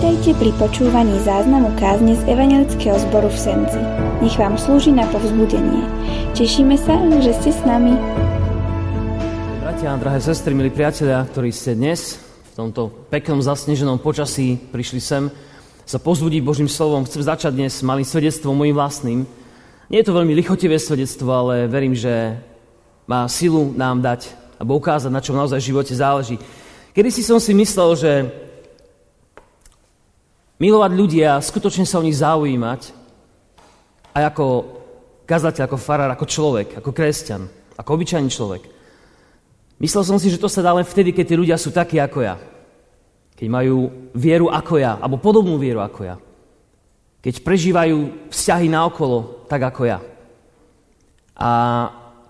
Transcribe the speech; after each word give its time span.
Vítajte 0.00 0.32
pri 0.32 0.48
počúvaní 0.56 1.12
záznamu 1.28 1.76
kázne 1.76 2.16
z 2.16 2.24
Evangelického 2.24 2.96
zboru 3.04 3.28
v 3.28 3.36
Senci. 3.36 3.76
Nech 4.24 4.32
vám 4.32 4.56
slúži 4.56 4.96
na 4.96 5.04
povzbudenie. 5.12 5.84
Tešíme 6.32 6.72
sa, 6.80 6.96
že 7.20 7.36
ste 7.36 7.52
s 7.52 7.60
nami. 7.68 7.92
Bratia 9.60 9.92
a 9.92 10.00
drahé 10.00 10.24
sestry, 10.24 10.56
milí 10.56 10.72
priatelia, 10.72 11.20
ktorí 11.28 11.52
ste 11.52 11.76
dnes 11.76 12.16
v 12.16 12.52
tomto 12.56 12.88
peknom 13.12 13.44
zasneženom 13.44 14.00
počasí 14.00 14.56
prišli 14.72 15.04
sem 15.04 15.28
sa 15.84 16.00
pozbudiť 16.00 16.40
Božím 16.40 16.72
slovom, 16.72 17.04
chcem 17.04 17.20
začať 17.20 17.60
dnes 17.60 17.84
malým 17.84 18.08
svedectvom 18.08 18.56
mojim 18.56 18.72
vlastným. 18.72 19.28
Nie 19.92 20.00
je 20.00 20.08
to 20.08 20.16
veľmi 20.16 20.32
lichotivé 20.32 20.80
svedectvo, 20.80 21.28
ale 21.28 21.68
verím, 21.68 21.92
že 21.92 22.40
má 23.04 23.28
silu 23.28 23.76
nám 23.76 24.00
dať 24.00 24.32
alebo 24.56 24.80
ukázať, 24.80 25.12
na 25.12 25.20
čom 25.20 25.36
naozaj 25.36 25.60
v 25.60 25.68
živote 25.76 25.92
záleží. 25.92 26.40
Kedy 26.96 27.12
si 27.12 27.20
som 27.20 27.36
si 27.36 27.52
myslel, 27.52 27.92
že 28.00 28.12
milovať 30.60 30.92
ľudí 30.92 31.24
a 31.24 31.40
skutočne 31.40 31.88
sa 31.88 31.98
o 31.98 32.04
nich 32.04 32.20
zaujímať, 32.20 32.92
aj 34.12 34.24
ako 34.36 34.46
kazateľ, 35.24 35.64
ako 35.64 35.78
farár, 35.80 36.10
ako 36.12 36.26
človek, 36.28 36.68
ako 36.78 36.90
kresťan, 36.92 37.48
ako 37.80 37.88
obyčajný 37.96 38.28
človek. 38.28 38.62
Myslel 39.80 40.04
som 40.04 40.20
si, 40.20 40.28
že 40.28 40.36
to 40.36 40.52
sa 40.52 40.60
dá 40.60 40.76
len 40.76 40.84
vtedy, 40.84 41.16
keď 41.16 41.24
tí 41.24 41.34
ľudia 41.40 41.56
sú 41.56 41.72
takí 41.72 41.96
ako 41.96 42.20
ja. 42.20 42.36
Keď 43.40 43.48
majú 43.48 43.88
vieru 44.12 44.52
ako 44.52 44.76
ja, 44.76 45.00
alebo 45.00 45.16
podobnú 45.16 45.56
vieru 45.56 45.80
ako 45.80 46.04
ja. 46.04 46.16
Keď 47.24 47.40
prežívajú 47.40 48.28
vzťahy 48.28 48.68
naokolo 48.68 49.48
tak 49.48 49.64
ako 49.64 49.88
ja. 49.88 49.98
A 51.40 51.50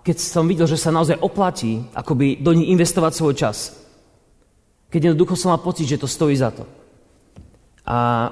keď 0.07 0.16
som 0.23 0.47
videl, 0.47 0.71
že 0.71 0.79
sa 0.79 0.95
naozaj 0.95 1.19
oplatí 1.19 1.83
akoby 1.91 2.38
do 2.38 2.55
nich 2.55 2.71
investovať 2.71 3.12
svoj 3.12 3.35
čas. 3.35 3.74
Keď 4.87 5.10
jednoducho 5.10 5.35
som 5.35 5.51
mal 5.51 5.59
pocit, 5.59 5.91
že 5.91 5.99
to 5.99 6.07
stojí 6.07 6.38
za 6.38 6.55
to. 6.55 6.62
A 7.87 8.29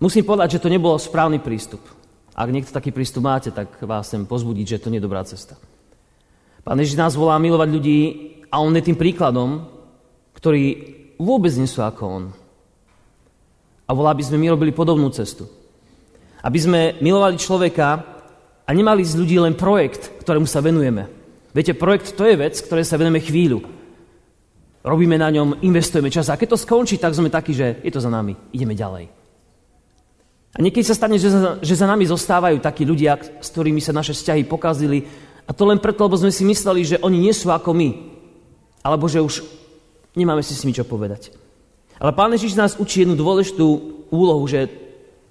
musím 0.00 0.24
povedať, 0.24 0.58
že 0.58 0.62
to 0.62 0.72
nebol 0.72 0.96
správny 0.96 1.40
prístup. 1.40 1.80
Ak 2.34 2.50
niekto 2.50 2.74
taký 2.74 2.90
prístup 2.90 3.24
máte, 3.24 3.54
tak 3.54 3.78
vás 3.86 4.10
chcem 4.10 4.26
pozbudiť, 4.26 4.66
že 4.76 4.82
to 4.82 4.90
nie 4.90 4.98
je 4.98 5.06
dobrá 5.06 5.22
cesta. 5.22 5.54
Pán 6.66 6.80
Ježiš 6.80 6.98
nás 6.98 7.14
volá 7.14 7.38
milovať 7.38 7.68
ľudí 7.70 8.00
a 8.50 8.58
on 8.58 8.74
je 8.74 8.82
tým 8.90 8.98
príkladom, 8.98 9.68
ktorí 10.34 10.64
vôbec 11.20 11.52
nie 11.54 11.68
sú 11.70 11.84
ako 11.84 12.02
on. 12.04 12.24
A 13.84 13.90
volá, 13.92 14.16
aby 14.16 14.24
sme 14.24 14.40
my 14.40 14.56
robili 14.56 14.72
podobnú 14.72 15.12
cestu. 15.12 15.46
Aby 16.40 16.58
sme 16.58 16.80
milovali 17.04 17.36
človeka 17.36 18.02
a 18.64 18.70
nemali 18.72 19.04
z 19.04 19.14
ľudí 19.14 19.36
len 19.36 19.54
projekt, 19.54 20.10
ktorému 20.24 20.48
sa 20.48 20.64
venujeme. 20.64 21.06
Viete, 21.54 21.76
projekt 21.76 22.16
to 22.16 22.26
je 22.26 22.34
vec, 22.34 22.56
ktoré 22.58 22.82
sa 22.82 22.96
venujeme 22.96 23.22
chvíľu 23.22 23.62
robíme 24.84 25.16
na 25.16 25.32
ňom, 25.32 25.64
investujeme 25.64 26.12
čas. 26.12 26.28
A 26.28 26.36
keď 26.36 26.54
to 26.54 26.58
skončí, 26.60 27.00
tak 27.00 27.16
sme 27.16 27.32
takí, 27.32 27.56
že 27.56 27.80
je 27.80 27.90
to 27.90 28.04
za 28.04 28.12
nami, 28.12 28.36
ideme 28.52 28.76
ďalej. 28.76 29.08
A 30.54 30.62
niekedy 30.62 30.86
sa 30.86 30.94
stane, 30.94 31.18
že 31.18 31.32
za, 31.32 31.58
že 31.58 31.74
za 31.74 31.88
nami 31.88 32.06
zostávajú 32.06 32.62
takí 32.62 32.86
ľudia, 32.86 33.18
s 33.18 33.48
ktorými 33.50 33.82
sa 33.82 33.90
naše 33.90 34.14
vzťahy 34.14 34.46
pokazili. 34.46 35.02
A 35.48 35.50
to 35.50 35.66
len 35.66 35.82
preto, 35.82 36.06
lebo 36.06 36.14
sme 36.14 36.30
si 36.30 36.46
mysleli, 36.46 36.86
že 36.86 37.02
oni 37.02 37.18
nie 37.18 37.34
sú 37.34 37.50
ako 37.50 37.74
my. 37.74 37.90
Alebo 38.84 39.10
že 39.10 39.18
už 39.18 39.42
nemáme 40.14 40.44
si 40.46 40.54
s 40.54 40.62
nimi 40.62 40.76
čo 40.76 40.86
povedať. 40.86 41.34
Ale 41.98 42.14
Pán 42.14 42.30
Ježiš 42.30 42.54
nás 42.54 42.78
učí 42.78 43.02
jednu 43.02 43.18
dôležitú 43.18 43.66
úlohu, 44.14 44.44
že 44.46 44.70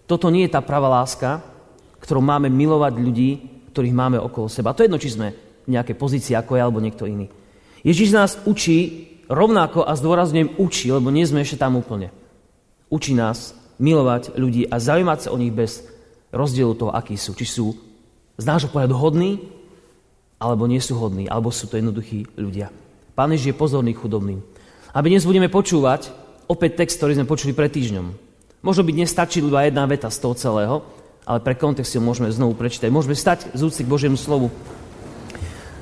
toto 0.09 0.27
nie 0.27 0.43
je 0.43 0.53
tá 0.57 0.59
pravá 0.59 0.91
láska, 0.91 1.39
ktorou 2.03 2.19
máme 2.19 2.51
milovať 2.51 2.93
ľudí, 2.99 3.29
ktorých 3.71 3.95
máme 3.95 4.19
okolo 4.19 4.51
seba. 4.51 4.71
A 4.71 4.75
to 4.75 4.83
je 4.83 4.91
jedno, 4.91 4.99
či 4.99 5.15
sme 5.15 5.31
v 5.63 5.71
nejakej 5.71 5.95
pozícii 5.95 6.35
ako 6.35 6.59
ja, 6.59 6.67
alebo 6.67 6.83
niekto 6.83 7.07
iný. 7.07 7.31
Ježiš 7.87 8.11
nás 8.11 8.35
učí 8.43 9.07
rovnako 9.27 9.85
a 9.87 9.95
zdôrazňujem 9.95 10.59
učí, 10.59 10.91
lebo 10.91 11.11
nie 11.11 11.27
sme 11.27 11.43
ešte 11.43 11.61
tam 11.61 11.79
úplne. 11.79 12.11
Učí 12.89 13.15
nás 13.15 13.57
milovať 13.81 14.37
ľudí 14.37 14.69
a 14.69 14.77
zaujímať 14.77 15.19
sa 15.27 15.29
o 15.33 15.39
nich 15.39 15.53
bez 15.53 15.83
rozdielu 16.33 16.73
toho, 16.77 16.91
akí 16.93 17.17
sú. 17.17 17.33
Či 17.33 17.45
sú 17.45 17.65
z 18.37 18.45
nášho 18.45 18.69
pohľadu 18.69 18.95
hodní, 18.97 19.31
alebo 20.41 20.67
nie 20.67 20.81
sú 20.83 20.99
hodní, 20.99 21.29
alebo 21.29 21.53
sú 21.53 21.69
to 21.71 21.79
jednoduchí 21.79 22.27
ľudia. 22.35 22.69
Pán 23.13 23.31
Ježiš 23.31 23.53
je 23.53 23.61
pozorný 23.61 23.93
chudobným. 23.95 24.41
Aby 24.93 25.13
dnes 25.13 25.25
budeme 25.25 25.47
počúvať 25.49 26.11
opäť 26.49 26.83
text, 26.83 26.99
ktorý 26.99 27.17
sme 27.17 27.29
počuli 27.29 27.53
pred 27.55 27.71
týždňom. 27.71 28.13
Možno 28.63 28.83
by 28.83 28.91
dnes 28.91 29.13
stačila 29.13 29.47
iba 29.49 29.61
jedna 29.67 29.83
veta 29.87 30.09
z 30.09 30.19
toho 30.19 30.35
celého, 30.37 30.75
ale 31.23 31.39
pre 31.39 31.55
kontext 31.55 31.95
ho 31.95 32.03
môžeme 32.03 32.27
znovu 32.31 32.55
prečítať. 32.55 32.91
Môžeme 32.91 33.15
stať 33.15 33.51
z 33.55 33.61
úcty 33.63 33.87
k 33.87 33.91
Božiemu 33.91 34.19
slovu 34.19 34.51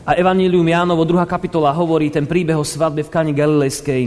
a 0.05 0.17
Evangelium 0.17 0.65
Jánovo, 0.65 1.05
druhá 1.05 1.29
kapitola, 1.29 1.69
hovorí 1.77 2.09
ten 2.09 2.25
príbeh 2.25 2.57
o 2.57 2.65
svadbe 2.65 3.05
v 3.05 3.13
Káni 3.13 3.33
Galilejskej. 3.37 4.03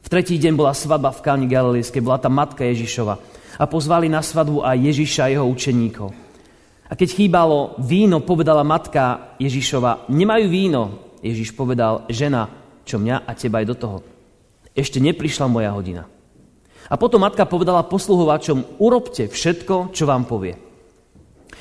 V 0.00 0.08
tretí 0.08 0.36
deň 0.36 0.52
bola 0.52 0.76
svadba 0.76 1.08
v 1.08 1.24
Káni 1.24 1.46
Galilejskej, 1.48 2.04
bola 2.04 2.20
tam 2.20 2.36
matka 2.36 2.68
Ježišova. 2.68 3.14
A 3.60 3.64
pozvali 3.64 4.12
na 4.12 4.20
svadbu 4.20 4.60
aj 4.60 4.76
Ježiša 4.76 5.20
a 5.24 5.32
jeho 5.32 5.46
učeníkov. 5.48 6.08
A 6.90 6.92
keď 6.92 7.08
chýbalo 7.16 7.80
víno, 7.80 8.20
povedala 8.20 8.60
matka 8.60 9.36
Ježišova, 9.40 10.10
nemajú 10.12 10.46
víno. 10.52 10.82
Ježiš 11.24 11.56
povedal, 11.56 12.04
žena, 12.12 12.48
čo 12.84 13.00
mňa 13.00 13.24
a 13.24 13.32
teba 13.32 13.64
aj 13.64 13.66
do 13.72 13.76
toho. 13.76 13.96
Ešte 14.76 15.00
neprišla 15.00 15.48
moja 15.48 15.72
hodina. 15.72 16.04
A 16.90 16.94
potom 16.98 17.22
matka 17.22 17.46
povedala 17.48 17.86
posluhovačom, 17.86 18.82
urobte 18.82 19.30
všetko, 19.30 19.94
čo 19.94 20.04
vám 20.04 20.26
povie. 20.26 20.69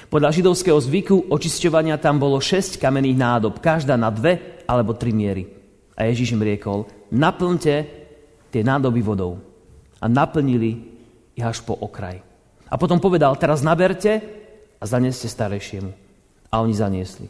Podľa 0.09 0.33
židovského 0.33 0.73
zvyku 0.81 1.29
očisťovania 1.29 2.01
tam 2.01 2.17
bolo 2.17 2.41
šesť 2.41 2.81
kamenných 2.81 3.13
nádob, 3.13 3.61
každá 3.61 3.93
na 3.93 4.09
dve 4.09 4.65
alebo 4.65 4.97
tri 4.97 5.13
miery. 5.13 5.45
A 5.93 6.09
Ježiš 6.09 6.33
im 6.33 6.41
riekol, 6.41 6.89
naplňte 7.13 7.75
tie 8.49 8.61
nádoby 8.65 9.05
vodou. 9.05 9.37
A 10.01 10.09
naplnili 10.09 10.81
ich 11.37 11.45
až 11.45 11.61
po 11.61 11.77
okraj. 11.77 12.25
A 12.65 12.73
potom 12.81 12.97
povedal, 12.97 13.37
teraz 13.37 13.61
naberte 13.61 14.17
a 14.81 14.83
zaneste 14.89 15.29
starejšiemu. 15.29 15.93
A 16.49 16.55
oni 16.57 16.73
zaniesli. 16.73 17.29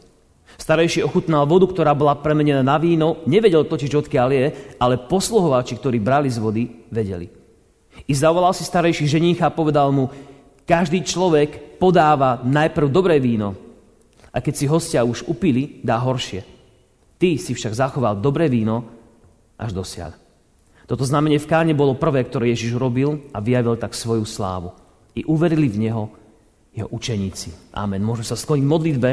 Starejší 0.56 1.04
ochutnal 1.04 1.44
vodu, 1.44 1.68
ktorá 1.68 1.92
bola 1.92 2.16
premenená 2.16 2.64
na 2.64 2.80
víno, 2.80 3.20
nevedel 3.28 3.68
totiž 3.68 4.08
odkiaľ 4.08 4.28
je, 4.32 4.46
ale 4.80 4.96
posluhovači, 5.04 5.76
ktorí 5.76 6.00
brali 6.00 6.32
z 6.32 6.40
vody, 6.40 6.64
vedeli. 6.88 7.28
I 8.08 8.12
zavolal 8.16 8.56
si 8.56 8.64
starejší 8.64 9.04
ženícha 9.04 9.46
a 9.46 9.54
povedal 9.54 9.92
mu, 9.92 10.08
každý 10.70 11.02
človek 11.02 11.82
podáva 11.82 12.38
najprv 12.46 12.86
dobré 12.86 13.18
víno 13.18 13.58
a 14.30 14.38
keď 14.38 14.54
si 14.54 14.70
hostia 14.70 15.02
už 15.02 15.26
upili, 15.26 15.82
dá 15.82 15.98
horšie. 15.98 16.46
Ty 17.18 17.34
si 17.42 17.58
však 17.58 17.74
zachoval 17.74 18.22
dobré 18.22 18.46
víno 18.46 18.86
až 19.58 19.74
dosiaľ. 19.74 20.14
Toto 20.86 21.02
znamenie 21.02 21.42
v 21.42 21.50
Káne 21.50 21.74
bolo 21.74 21.98
prvé, 21.98 22.22
ktoré 22.22 22.54
Ježiš 22.54 22.78
robil 22.78 23.26
a 23.34 23.42
vyjavil 23.42 23.74
tak 23.82 23.98
svoju 23.98 24.22
slávu. 24.22 24.70
I 25.18 25.26
uverili 25.26 25.66
v 25.66 25.90
Neho 25.90 26.04
jeho 26.70 26.86
učeníci. 26.86 27.74
Amen. 27.74 28.06
Môžeme 28.06 28.30
sa 28.30 28.38
skloniť 28.38 28.66
modlitbe. 28.66 29.10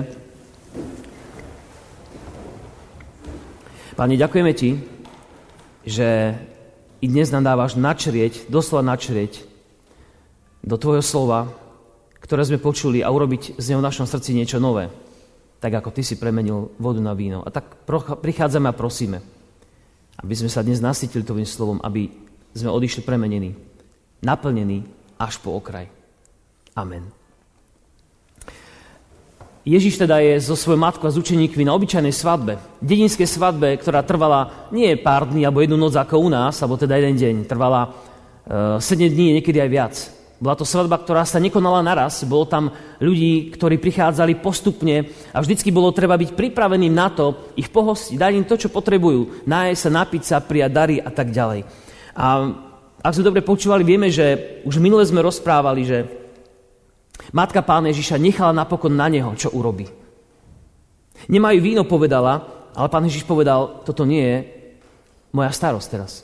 Pane, 3.97 4.13
ďakujeme 4.13 4.53
Ti, 4.53 4.69
že 5.89 6.37
i 7.01 7.05
dnes 7.09 7.33
nám 7.33 7.49
dávaš 7.49 7.73
načrieť, 7.73 8.45
doslova 8.45 8.85
načrieť 8.85 9.56
do 10.63 10.75
Tvojho 10.77 11.03
slova, 11.03 11.47
ktoré 12.21 12.43
sme 12.43 12.61
počuli 12.61 12.99
a 13.05 13.11
urobiť 13.13 13.55
z 13.55 13.65
neho 13.71 13.79
v 13.81 13.87
našom 13.87 14.09
srdci 14.09 14.35
niečo 14.35 14.59
nové. 14.59 14.89
Tak 15.57 15.73
ako 15.81 15.89
Ty 15.93 16.01
si 16.03 16.15
premenil 16.19 16.73
vodu 16.77 17.01
na 17.01 17.15
víno. 17.17 17.41
A 17.41 17.49
tak 17.49 17.87
prichádzame 18.21 18.69
a 18.69 18.77
prosíme, 18.77 19.23
aby 20.21 20.33
sme 20.33 20.49
sa 20.51 20.65
dnes 20.65 20.83
nasytili 20.83 21.23
Tvojim 21.23 21.47
slovom, 21.47 21.79
aby 21.81 22.09
sme 22.53 22.73
odišli 22.73 23.05
premenení, 23.05 23.53
naplnení 24.21 24.83
až 25.21 25.37
po 25.41 25.55
okraj. 25.57 25.89
Amen. 26.77 27.09
Ježiš 29.67 29.99
teda 29.99 30.23
je 30.23 30.39
so 30.39 30.55
svojou 30.55 30.79
matkou 30.79 31.11
a 31.11 31.11
s 31.11 31.19
učeníkmi 31.19 31.67
na 31.67 31.75
obyčajnej 31.75 32.15
svadbe, 32.15 32.55
dedinskej 32.79 33.27
svadbe, 33.27 33.75
ktorá 33.75 33.99
trvala 33.99 34.71
nie 34.71 34.95
pár 34.95 35.27
dní 35.27 35.43
alebo 35.43 35.59
jednu 35.59 35.75
noc 35.75 35.91
ako 35.99 36.23
u 36.23 36.31
nás, 36.31 36.55
alebo 36.63 36.79
teda 36.79 36.95
jeden 36.95 37.19
deň, 37.19 37.35
trvala 37.51 37.91
uh, 37.91 38.79
eh, 38.79 38.95
7 38.95 39.11
dní, 39.11 39.35
niekedy 39.35 39.59
aj 39.59 39.69
viac. 39.71 40.16
Bola 40.37 40.53
to 40.53 40.69
svadba, 40.69 41.01
ktorá 41.01 41.25
sa 41.25 41.41
nekonala 41.41 41.81
naraz. 41.81 42.21
Bolo 42.21 42.45
tam 42.45 42.69
ľudí, 43.01 43.49
ktorí 43.49 43.81
prichádzali 43.81 44.37
postupne 44.37 45.09
a 45.33 45.41
vždycky 45.41 45.73
bolo 45.73 45.89
treba 45.89 46.13
byť 46.13 46.37
pripraveným 46.37 46.93
na 46.93 47.09
to, 47.09 47.53
ich 47.57 47.73
pohostiť, 47.73 48.21
dať 48.21 48.31
im 48.37 48.45
to, 48.45 48.53
čo 48.53 48.69
potrebujú. 48.69 49.49
Nájsť 49.49 49.81
sa, 49.81 49.89
napiť 49.89 50.23
sa, 50.23 50.37
prijať 50.45 50.71
dary 50.71 50.95
a 51.01 51.09
tak 51.09 51.33
ďalej. 51.33 51.65
A 52.13 52.25
ak 53.01 53.13
sme 53.17 53.25
dobre 53.25 53.41
počúvali, 53.41 53.81
vieme, 53.81 54.13
že 54.13 54.61
už 54.61 54.77
minule 54.77 55.01
sme 55.09 55.25
rozprávali, 55.25 55.81
že 55.89 56.05
matka 57.33 57.65
pána 57.65 57.89
Ježiša 57.89 58.21
nechala 58.21 58.53
napokon 58.53 58.93
na 58.93 59.09
neho, 59.09 59.33
čo 59.33 59.49
urobí. 59.49 59.89
Nemajú 61.25 61.57
víno, 61.65 61.81
povedala, 61.81 62.45
ale 62.77 62.87
pán 62.93 63.09
Ježiš 63.09 63.25
povedal, 63.25 63.81
toto 63.81 64.05
nie 64.05 64.21
je 64.21 64.37
moja 65.33 65.49
starosť 65.49 65.87
teraz. 65.89 66.21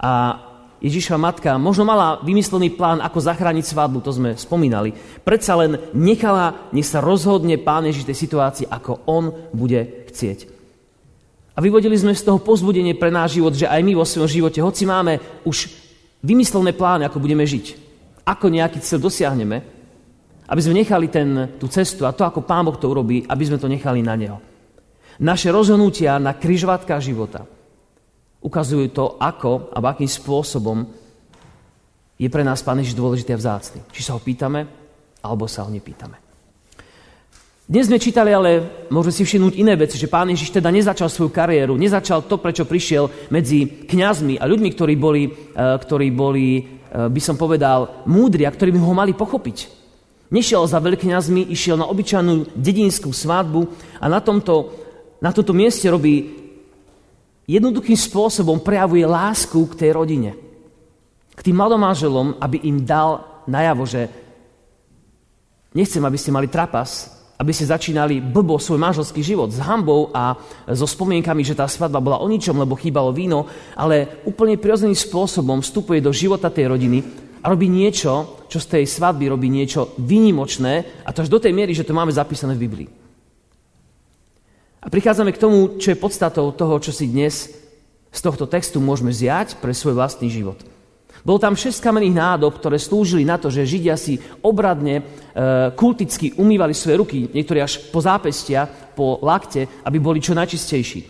A 0.00 0.40
Ježišova 0.78 1.18
matka 1.18 1.58
možno 1.58 1.82
mala 1.82 2.22
vymyslený 2.22 2.78
plán, 2.78 3.02
ako 3.02 3.18
zachrániť 3.18 3.66
svadbu, 3.66 3.98
to 3.98 4.14
sme 4.14 4.38
spomínali. 4.38 4.94
Predsa 5.26 5.58
len 5.58 5.74
nechala, 5.90 6.70
nech 6.70 6.86
sa 6.86 7.02
rozhodne 7.02 7.58
pán 7.58 7.82
Ježiš 7.82 8.06
tej 8.06 8.16
situácii, 8.22 8.70
ako 8.70 9.02
on 9.10 9.34
bude 9.50 10.06
chcieť. 10.06 10.46
A 11.54 11.58
vyvodili 11.58 11.98
sme 11.98 12.14
z 12.14 12.22
toho 12.22 12.38
pozbudenie 12.38 12.94
pre 12.94 13.10
náš 13.10 13.42
život, 13.42 13.50
že 13.58 13.66
aj 13.66 13.82
my 13.82 13.98
vo 13.98 14.06
svojom 14.06 14.30
živote, 14.30 14.62
hoci 14.62 14.86
máme 14.86 15.18
už 15.42 15.66
vymyslené 16.22 16.70
plány, 16.70 17.10
ako 17.10 17.18
budeme 17.18 17.42
žiť, 17.42 17.66
ako 18.22 18.46
nejaký 18.46 18.78
cieľ 18.78 19.10
dosiahneme, 19.10 19.58
aby 20.46 20.60
sme 20.62 20.78
nechali 20.78 21.10
ten, 21.10 21.58
tú 21.58 21.66
cestu 21.66 22.06
a 22.06 22.14
to, 22.14 22.22
ako 22.22 22.46
Pán 22.46 22.62
Boh 22.70 22.78
to 22.78 22.86
urobí, 22.86 23.26
aby 23.26 23.42
sme 23.42 23.58
to 23.58 23.66
nechali 23.66 23.98
na 23.98 24.14
Neho. 24.14 24.38
Naše 25.18 25.50
rozhodnutia 25.50 26.22
na 26.22 26.38
kryžovatkách 26.38 27.02
života 27.02 27.57
ukazujú 28.42 28.86
to, 28.94 29.18
ako 29.18 29.74
a 29.74 29.78
akým 29.82 30.08
spôsobom 30.08 30.86
je 32.18 32.28
pre 32.30 32.42
nás 32.42 32.62
Pán 32.62 32.82
Ježiš 32.82 32.98
dôležitý 32.98 33.34
a 33.34 33.38
vzácný. 33.38 33.80
Či 33.94 34.02
sa 34.02 34.18
ho 34.18 34.20
pýtame, 34.22 34.66
alebo 35.22 35.46
sa 35.46 35.62
ho 35.62 35.70
nepýtame. 35.70 36.18
Dnes 37.68 37.84
sme 37.84 38.00
čítali, 38.00 38.32
ale 38.32 38.64
môžeme 38.88 39.12
si 39.12 39.22
všimnúť 39.28 39.60
iné 39.60 39.76
veci, 39.76 40.00
že 40.00 40.08
pán 40.08 40.32
Ježiš 40.32 40.56
teda 40.56 40.72
nezačal 40.72 41.12
svoju 41.12 41.28
kariéru, 41.28 41.76
nezačal 41.76 42.24
to, 42.24 42.40
prečo 42.40 42.64
prišiel 42.64 43.12
medzi 43.28 43.84
kňazmi 43.84 44.40
a 44.40 44.48
ľuďmi, 44.48 44.72
ktorí 44.72 44.96
boli, 44.96 45.28
eh, 45.28 45.76
ktorí 45.76 46.08
boli 46.08 46.64
eh, 46.64 47.12
by 47.12 47.20
som 47.20 47.36
povedal, 47.36 48.08
múdri 48.08 48.48
a 48.48 48.54
ktorí 48.56 48.72
by 48.72 48.80
ho 48.80 48.96
mali 48.96 49.12
pochopiť. 49.12 49.68
Nešiel 50.32 50.64
za 50.64 50.80
veľkňazmi, 50.80 51.52
išiel 51.52 51.76
na 51.76 51.84
obyčajnú 51.92 52.56
dedinskú 52.56 53.12
svadbu 53.12 53.68
a 54.00 54.08
na 54.08 54.24
tomto, 54.24 54.72
na 55.20 55.28
tomto 55.28 55.52
mieste 55.52 55.92
robí 55.92 56.37
jednoduchým 57.48 57.96
spôsobom 57.96 58.60
prejavuje 58.60 59.08
lásku 59.08 59.56
k 59.72 59.74
tej 59.74 59.90
rodine. 59.96 60.36
K 61.32 61.40
tým 61.40 61.56
mladomáželom, 61.56 62.36
aby 62.36 62.60
im 62.68 62.84
dal 62.84 63.24
najavo, 63.48 63.88
že 63.88 64.12
nechcem, 65.72 66.04
aby 66.04 66.18
ste 66.20 66.34
mali 66.34 66.52
trapas, 66.52 67.08
aby 67.38 67.54
ste 67.54 67.70
začínali 67.70 68.18
blbo 68.18 68.58
svoj 68.58 68.82
manželský 68.82 69.22
život 69.22 69.54
s 69.54 69.62
hambou 69.62 70.10
a 70.10 70.34
so 70.74 70.84
spomienkami, 70.84 71.46
že 71.46 71.54
tá 71.54 71.70
svadba 71.70 72.02
bola 72.02 72.18
o 72.18 72.26
ničom, 72.26 72.58
lebo 72.58 72.74
chýbalo 72.74 73.14
víno, 73.14 73.46
ale 73.78 74.20
úplne 74.26 74.58
prirodzeným 74.58 74.98
spôsobom 74.98 75.62
vstupuje 75.62 76.02
do 76.02 76.10
života 76.10 76.50
tej 76.50 76.74
rodiny 76.74 76.98
a 77.38 77.46
robí 77.46 77.70
niečo, 77.70 78.42
čo 78.50 78.58
z 78.58 78.66
tej 78.66 78.84
svadby 78.90 79.30
robí 79.30 79.46
niečo 79.46 79.94
výnimočné 80.02 81.06
a 81.06 81.14
to 81.14 81.22
až 81.22 81.30
do 81.30 81.38
tej 81.38 81.54
miery, 81.54 81.70
že 81.78 81.86
to 81.86 81.94
máme 81.94 82.10
zapísané 82.10 82.58
v 82.58 82.64
Biblii. 82.66 82.97
A 84.88 84.96
prichádzame 84.96 85.36
k 85.36 85.42
tomu, 85.44 85.76
čo 85.76 85.92
je 85.92 86.00
podstatou 86.00 86.48
toho, 86.48 86.80
čo 86.80 86.96
si 86.96 87.12
dnes 87.12 87.52
z 88.08 88.20
tohto 88.24 88.48
textu 88.48 88.80
môžeme 88.80 89.12
zjať 89.12 89.60
pre 89.60 89.76
svoj 89.76 89.92
vlastný 89.92 90.32
život. 90.32 90.56
Bolo 91.28 91.36
tam 91.36 91.60
šesť 91.60 91.84
kamenných 91.84 92.16
nádob, 92.16 92.56
ktoré 92.56 92.80
slúžili 92.80 93.20
na 93.20 93.36
to, 93.36 93.52
že 93.52 93.68
Židia 93.68 94.00
si 94.00 94.16
obradne, 94.40 94.96
e, 94.96 95.02
kulticky 95.76 96.32
umývali 96.40 96.72
svoje 96.72 97.04
ruky, 97.04 97.28
niektorí 97.28 97.60
až 97.60 97.84
po 97.92 98.00
zápestia, 98.00 98.64
po 98.96 99.20
lakte, 99.20 99.68
aby 99.84 100.00
boli 100.00 100.24
čo 100.24 100.32
najčistejší. 100.32 101.04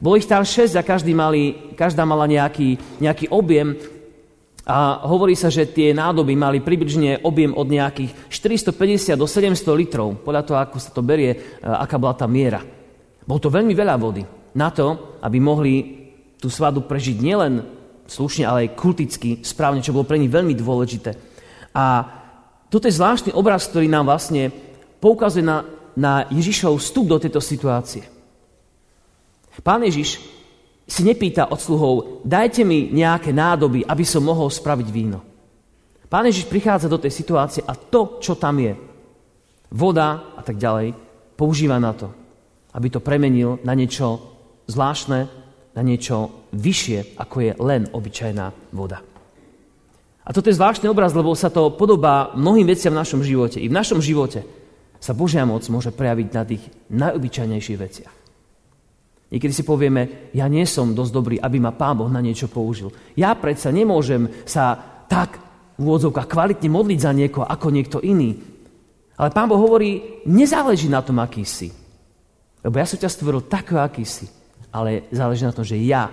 Bolo 0.00 0.16
ich 0.16 0.24
tam 0.24 0.40
šesť 0.40 0.80
a 0.80 0.88
každý 0.88 1.12
mali, 1.12 1.76
každá 1.76 2.08
mala 2.08 2.24
nejaký, 2.24 3.04
nejaký 3.04 3.28
objem 3.28 3.76
a 4.64 5.04
hovorí 5.04 5.36
sa, 5.36 5.52
že 5.52 5.68
tie 5.68 5.92
nádoby 5.92 6.32
mali 6.40 6.64
približne 6.64 7.20
objem 7.20 7.52
od 7.52 7.68
nejakých 7.68 8.32
450 8.32 9.12
do 9.12 9.28
700 9.28 9.60
litrov, 9.76 10.24
podľa 10.24 10.40
toho, 10.40 10.56
ako 10.56 10.76
sa 10.80 10.88
to 10.88 11.04
berie, 11.04 11.36
e, 11.36 11.68
aká 11.68 12.00
bola 12.00 12.16
tá 12.16 12.24
miera. 12.24 12.79
Bolo 13.30 13.46
to 13.46 13.54
veľmi 13.54 13.78
veľa 13.78 13.94
vody 13.94 14.26
na 14.58 14.74
to, 14.74 15.14
aby 15.22 15.38
mohli 15.38 16.02
tú 16.42 16.50
svadu 16.50 16.82
prežiť 16.82 17.22
nielen 17.22 17.62
slušne, 18.10 18.42
ale 18.42 18.66
aj 18.66 18.74
kulticky, 18.74 19.38
správne, 19.46 19.78
čo 19.78 19.94
bolo 19.94 20.02
pre 20.02 20.18
nich 20.18 20.34
veľmi 20.34 20.50
dôležité. 20.58 21.14
A 21.70 22.10
toto 22.66 22.90
je 22.90 22.98
zvláštny 22.98 23.30
obraz, 23.30 23.70
ktorý 23.70 23.86
nám 23.86 24.10
vlastne 24.10 24.50
poukazuje 24.98 25.46
na, 25.46 25.62
na 25.94 26.26
Ježišov 26.26 26.82
vstup 26.82 27.06
do 27.06 27.22
tejto 27.22 27.38
situácie. 27.38 28.02
Pán 29.62 29.86
Ježiš 29.86 30.18
si 30.90 31.06
nepýta 31.06 31.46
od 31.54 31.62
sluhov, 31.62 32.26
dajte 32.26 32.66
mi 32.66 32.90
nejaké 32.90 33.30
nádoby, 33.30 33.86
aby 33.86 34.02
som 34.02 34.26
mohol 34.26 34.50
spraviť 34.50 34.88
víno. 34.90 35.22
Pán 36.10 36.26
Ježiš 36.26 36.50
prichádza 36.50 36.90
do 36.90 36.98
tej 36.98 37.14
situácie 37.14 37.62
a 37.62 37.78
to, 37.78 38.18
čo 38.18 38.34
tam 38.34 38.58
je, 38.58 38.74
voda 39.70 40.34
a 40.34 40.42
tak 40.42 40.58
ďalej, 40.58 40.98
používa 41.38 41.78
na 41.78 41.94
to, 41.94 42.19
aby 42.74 42.88
to 42.90 43.00
premenil 43.02 43.58
na 43.66 43.74
niečo 43.74 44.20
zvláštne, 44.70 45.20
na 45.74 45.82
niečo 45.82 46.48
vyššie, 46.54 47.18
ako 47.18 47.36
je 47.40 47.52
len 47.58 47.86
obyčajná 47.90 48.74
voda. 48.74 49.02
A 50.26 50.30
toto 50.30 50.46
je 50.46 50.58
zvláštny 50.58 50.86
obraz, 50.86 51.10
lebo 51.16 51.34
sa 51.34 51.50
to 51.50 51.74
podobá 51.74 52.30
mnohým 52.38 52.68
veciam 52.68 52.94
v 52.94 53.02
našom 53.02 53.24
živote. 53.26 53.58
I 53.58 53.66
v 53.66 53.74
našom 53.74 53.98
živote 53.98 54.46
sa 55.00 55.16
Božia 55.16 55.42
moc 55.48 55.64
môže 55.72 55.90
prejaviť 55.90 56.28
na 56.30 56.42
tých 56.44 56.62
najobyčajnejších 56.92 57.78
veciach. 57.80 58.14
Niekedy 59.30 59.52
si 59.54 59.62
povieme, 59.62 60.30
ja 60.34 60.50
nie 60.50 60.66
som 60.66 60.90
dosť 60.94 61.12
dobrý, 61.14 61.36
aby 61.38 61.62
ma 61.62 61.70
Pán 61.70 61.98
Boh 61.98 62.10
na 62.10 62.18
niečo 62.18 62.50
použil. 62.50 62.90
Ja 63.14 63.34
predsa 63.38 63.70
nemôžem 63.70 64.26
sa 64.42 64.74
tak 65.06 65.38
v 65.78 65.86
úvodzovkách 65.86 66.28
kvalitne 66.28 66.68
modliť 66.68 66.98
za 66.98 67.12
niekoho 67.14 67.46
ako 67.46 67.66
niekto 67.70 67.98
iný. 68.02 68.36
Ale 69.16 69.30
Pán 69.30 69.48
Boh 69.48 69.58
hovorí, 69.58 70.22
nezáleží 70.26 70.90
na 70.90 71.00
tom, 71.00 71.22
aký 71.22 71.46
si. 71.46 71.79
Lebo 72.60 72.76
ja 72.76 72.86
som 72.86 73.00
ťa 73.00 73.08
stvoril 73.08 73.48
takého, 73.48 73.80
aký 73.80 74.04
si 74.04 74.28
ale 74.70 75.10
záleží 75.10 75.42
na 75.42 75.54
tom, 75.54 75.66
že 75.66 75.78
ja 75.82 76.10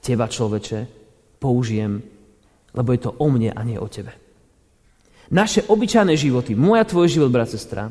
teba, 0.00 0.26
človeče, 0.28 0.88
použijem, 1.38 2.00
lebo 2.72 2.88
je 2.92 3.00
to 3.00 3.10
o 3.12 3.26
mne 3.28 3.52
a 3.52 3.60
nie 3.62 3.76
o 3.76 3.88
tebe. 3.88 4.16
Naše 5.32 5.68
obyčajné 5.68 6.12
životy, 6.16 6.52
moja 6.52 6.84
tvoj 6.84 7.08
život, 7.08 7.32
brat, 7.32 7.48
sestra, 7.52 7.88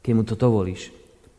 keď 0.00 0.12
mu 0.14 0.22
to 0.26 0.34
dovolíš, 0.34 0.90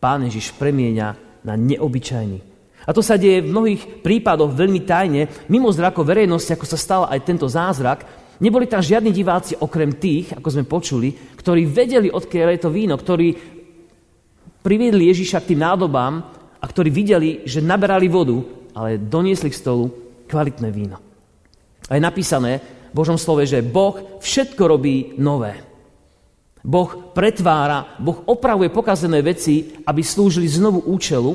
Pán 0.01 0.25
Ježiš 0.25 0.57
premieňa 0.57 1.07
na 1.45 1.53
neobyčajný. 1.53 2.39
A 2.81 2.89
to 2.89 3.06
sa 3.06 3.13
deje 3.13 3.45
v 3.45 3.53
mnohých 3.53 4.01
prípadoch 4.01 4.50
veľmi 4.50 4.81
tajne, 4.81 5.30
mimo 5.45 5.69
zrakov 5.69 6.09
verejnosti, 6.09 6.50
ako 6.50 6.65
sa 6.65 6.77
stal 6.77 7.01
aj 7.06 7.21
tento 7.21 7.45
zázrak. 7.45 8.01
Neboli 8.42 8.65
tam 8.65 8.81
žiadni 8.81 9.13
diváci 9.13 9.53
okrem 9.53 9.94
tých, 10.01 10.33
ako 10.33 10.50
sme 10.50 10.65
počuli, 10.65 11.13
ktorí 11.13 11.69
vedeli, 11.69 12.09
odkiaľ 12.09 12.57
je 12.57 12.62
to 12.65 12.74
víno, 12.74 12.98
ktorí 12.98 13.61
priviedli 14.62 15.10
Ježiša 15.10 15.42
k 15.42 15.54
tým 15.54 15.62
nádobám 15.66 16.13
a 16.62 16.66
ktorí 16.66 16.94
videli, 16.94 17.42
že 17.44 17.66
naberali 17.66 18.06
vodu, 18.08 18.38
ale 18.78 19.02
doniesli 19.02 19.50
k 19.50 19.60
stolu 19.60 19.90
kvalitné 20.30 20.69
víno. 20.72 20.98
A 21.90 21.98
je 21.98 22.02
napísané 22.02 22.62
v 22.92 22.96
Božom 22.96 23.19
slove, 23.19 23.44
že 23.44 23.66
Boh 23.66 24.22
všetko 24.24 24.63
robí 24.63 25.18
nové. 25.19 25.60
Boh 26.62 27.12
pretvára, 27.12 27.98
Boh 27.98 28.22
opravuje 28.30 28.69
pokazené 28.69 29.25
veci, 29.25 29.81
aby 29.81 30.02
slúžili 30.06 30.46
znovu 30.46 30.86
účelu, 30.86 31.34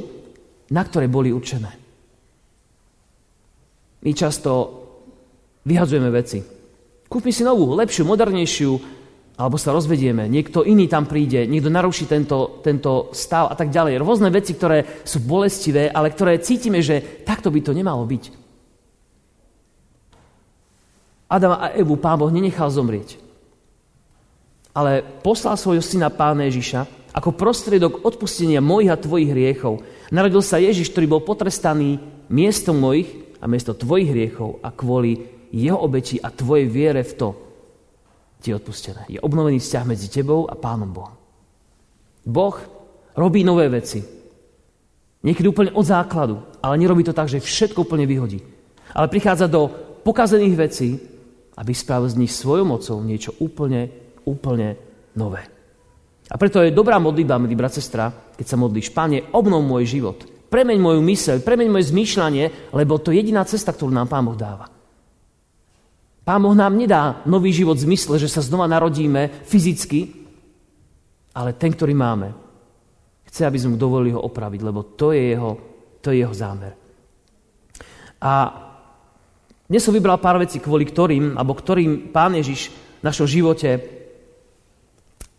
na 0.71 0.83
ktoré 0.87 1.11
boli 1.11 1.35
určené. 1.35 1.71
My 4.07 4.11
často 4.15 4.51
vyhadzujeme 5.67 6.11
veci. 6.15 6.39
Kúpme 7.07 7.35
si 7.35 7.43
novú, 7.43 7.75
lepšiu, 7.75 8.07
modernejšiu, 8.07 8.96
alebo 9.37 9.61
sa 9.61 9.77
rozvedieme, 9.77 10.33
niekto 10.33 10.65
iný 10.65 10.89
tam 10.89 11.05
príde, 11.05 11.45
niekto 11.45 11.69
naruší 11.69 12.09
tento, 12.09 12.65
tento 12.65 13.13
stav 13.13 13.53
a 13.53 13.55
tak 13.55 13.69
ďalej. 13.69 14.01
Rôzne 14.01 14.33
veci, 14.33 14.57
ktoré 14.57 15.05
sú 15.05 15.21
bolestivé, 15.21 15.93
ale 15.93 16.09
ktoré 16.09 16.41
cítime, 16.41 16.81
že 16.81 17.21
takto 17.21 17.53
by 17.53 17.61
to 17.61 17.77
nemalo 17.77 18.01
byť. 18.09 18.33
Adama 21.29 21.69
a 21.69 21.77
Evu 21.77 22.01
pán 22.01 22.17
Boh 22.17 22.33
nenechal 22.33 22.73
zomrieť, 22.73 23.21
ale 24.73 25.05
poslal 25.21 25.61
svojho 25.61 25.85
syna 25.85 26.09
pána 26.09 26.49
Ježiša 26.49 27.13
ako 27.13 27.37
prostriedok 27.37 28.05
odpustenia 28.09 28.65
mojich 28.65 28.93
a 28.93 29.01
tvojich 29.01 29.33
hriechov. 29.33 29.85
Narodil 30.13 30.41
sa 30.41 30.61
Ježiš, 30.61 30.93
ktorý 30.93 31.19
bol 31.19 31.21
potrestaný 31.25 32.01
miesto 32.33 32.73
mojich 32.73 33.09
a 33.41 33.49
miesto 33.49 33.77
tvojich 33.77 34.13
hriechov 34.13 34.65
a 34.65 34.73
kvôli 34.73 35.29
jeho 35.53 35.77
obeti 35.77 36.17
a 36.21 36.29
tvojej 36.33 36.69
viere 36.69 37.05
v 37.05 37.13
to, 37.17 37.29
ti 38.41 38.53
je 38.53 38.59
odpustené. 38.59 39.03
Je 39.09 39.21
obnovený 39.21 39.59
vzťah 39.59 39.85
medzi 39.85 40.09
tebou 40.13 40.47
a 40.47 40.55
Pánom 40.55 40.91
Bohom. 40.93 41.15
Boh 42.27 42.57
robí 43.15 43.47
nové 43.47 43.71
veci. 43.71 44.03
Niekedy 45.23 45.47
úplne 45.49 45.75
od 45.75 45.87
základu, 45.87 46.39
ale 46.63 46.79
nerobí 46.79 47.03
to 47.03 47.17
tak, 47.17 47.27
že 47.27 47.43
všetko 47.43 47.83
úplne 47.87 48.07
vyhodí. 48.07 48.39
Ale 48.95 49.11
prichádza 49.11 49.51
do 49.51 49.67
pokazených 50.07 50.55
vecí, 50.55 50.89
aby 51.57 51.73
spravil 51.73 52.07
z 52.13 52.21
nich 52.21 52.33
svojou 52.35 52.69
mocou 52.69 53.01
niečo 53.03 53.35
úplne, 53.41 53.89
úplne 54.29 54.77
nové. 55.17 55.43
A 56.27 56.35
preto 56.37 56.61
je 56.61 56.75
dobrá 56.75 56.99
modlitba, 56.99 57.41
milý 57.41 57.55
brat, 57.55 57.75
sestra, 57.75 58.13
keď 58.37 58.47
sa 58.47 58.61
modlíš, 58.61 58.93
Pane, 58.93 59.31
obnov 59.33 59.63
môj 59.63 59.87
život, 59.87 60.19
premeň 60.51 60.79
moju 60.79 61.01
myseľ, 61.01 61.37
premeň 61.43 61.69
moje 61.71 61.91
zmýšľanie, 61.95 62.75
lebo 62.75 62.99
to 62.99 63.11
je 63.11 63.23
jediná 63.23 63.47
cesta, 63.47 63.73
ktorú 63.73 63.95
nám 63.95 64.11
Pán 64.11 64.27
Boh 64.27 64.39
dáva. 64.39 64.76
Pán 66.27 66.43
Boh 66.43 66.59
nám 66.59 66.75
nedá 66.75 67.23
nový 67.23 67.55
život 67.55 67.79
v 67.79 67.87
zmysle, 67.87 68.19
že 68.19 68.27
sa 68.27 68.43
znova 68.43 68.67
narodíme 68.67 69.47
fyzicky, 69.47 70.27
ale 71.39 71.55
ten, 71.55 71.71
ktorý 71.71 71.95
máme, 71.95 72.35
chce, 73.31 73.47
aby 73.47 73.55
sme 73.63 73.79
mu 73.79 73.79
dovolili 73.79 74.11
ho 74.11 74.19
opraviť, 74.27 74.61
lebo 74.67 74.99
to 74.99 75.15
je 75.15 75.39
jeho, 75.39 75.51
to 76.03 76.11
je 76.11 76.27
jeho 76.27 76.35
zámer. 76.35 76.75
A 78.19 78.33
dnes 79.71 79.87
som 79.87 79.95
vybral 79.95 80.19
pár 80.19 80.43
vecí, 80.43 80.59
kvôli 80.59 80.83
ktorým, 80.83 81.39
alebo 81.39 81.55
ktorým 81.55 82.11
Pán 82.11 82.35
Ježiš 82.35 82.75
v 82.75 83.03
našom 83.07 83.31
živote 83.31 83.71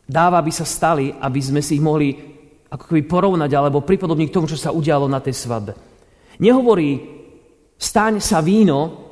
dáva, 0.07 0.39
aby 0.39 0.55
sa 0.55 0.63
stali, 0.63 1.11
aby 1.11 1.39
sme 1.43 1.59
si 1.59 1.75
ich 1.75 1.83
mohli 1.83 2.15
ako 2.71 2.87
keby 2.87 3.03
porovnať 3.03 3.51
alebo 3.51 3.83
pripodobniť 3.83 4.27
k 4.31 4.35
tomu, 4.39 4.47
čo 4.47 4.55
sa 4.55 4.71
udialo 4.71 5.07
na 5.11 5.19
tej 5.19 5.35
svadbe. 5.35 5.75
Nehovorí, 6.39 6.95
staň 7.75 8.23
sa 8.23 8.39
víno, 8.39 9.06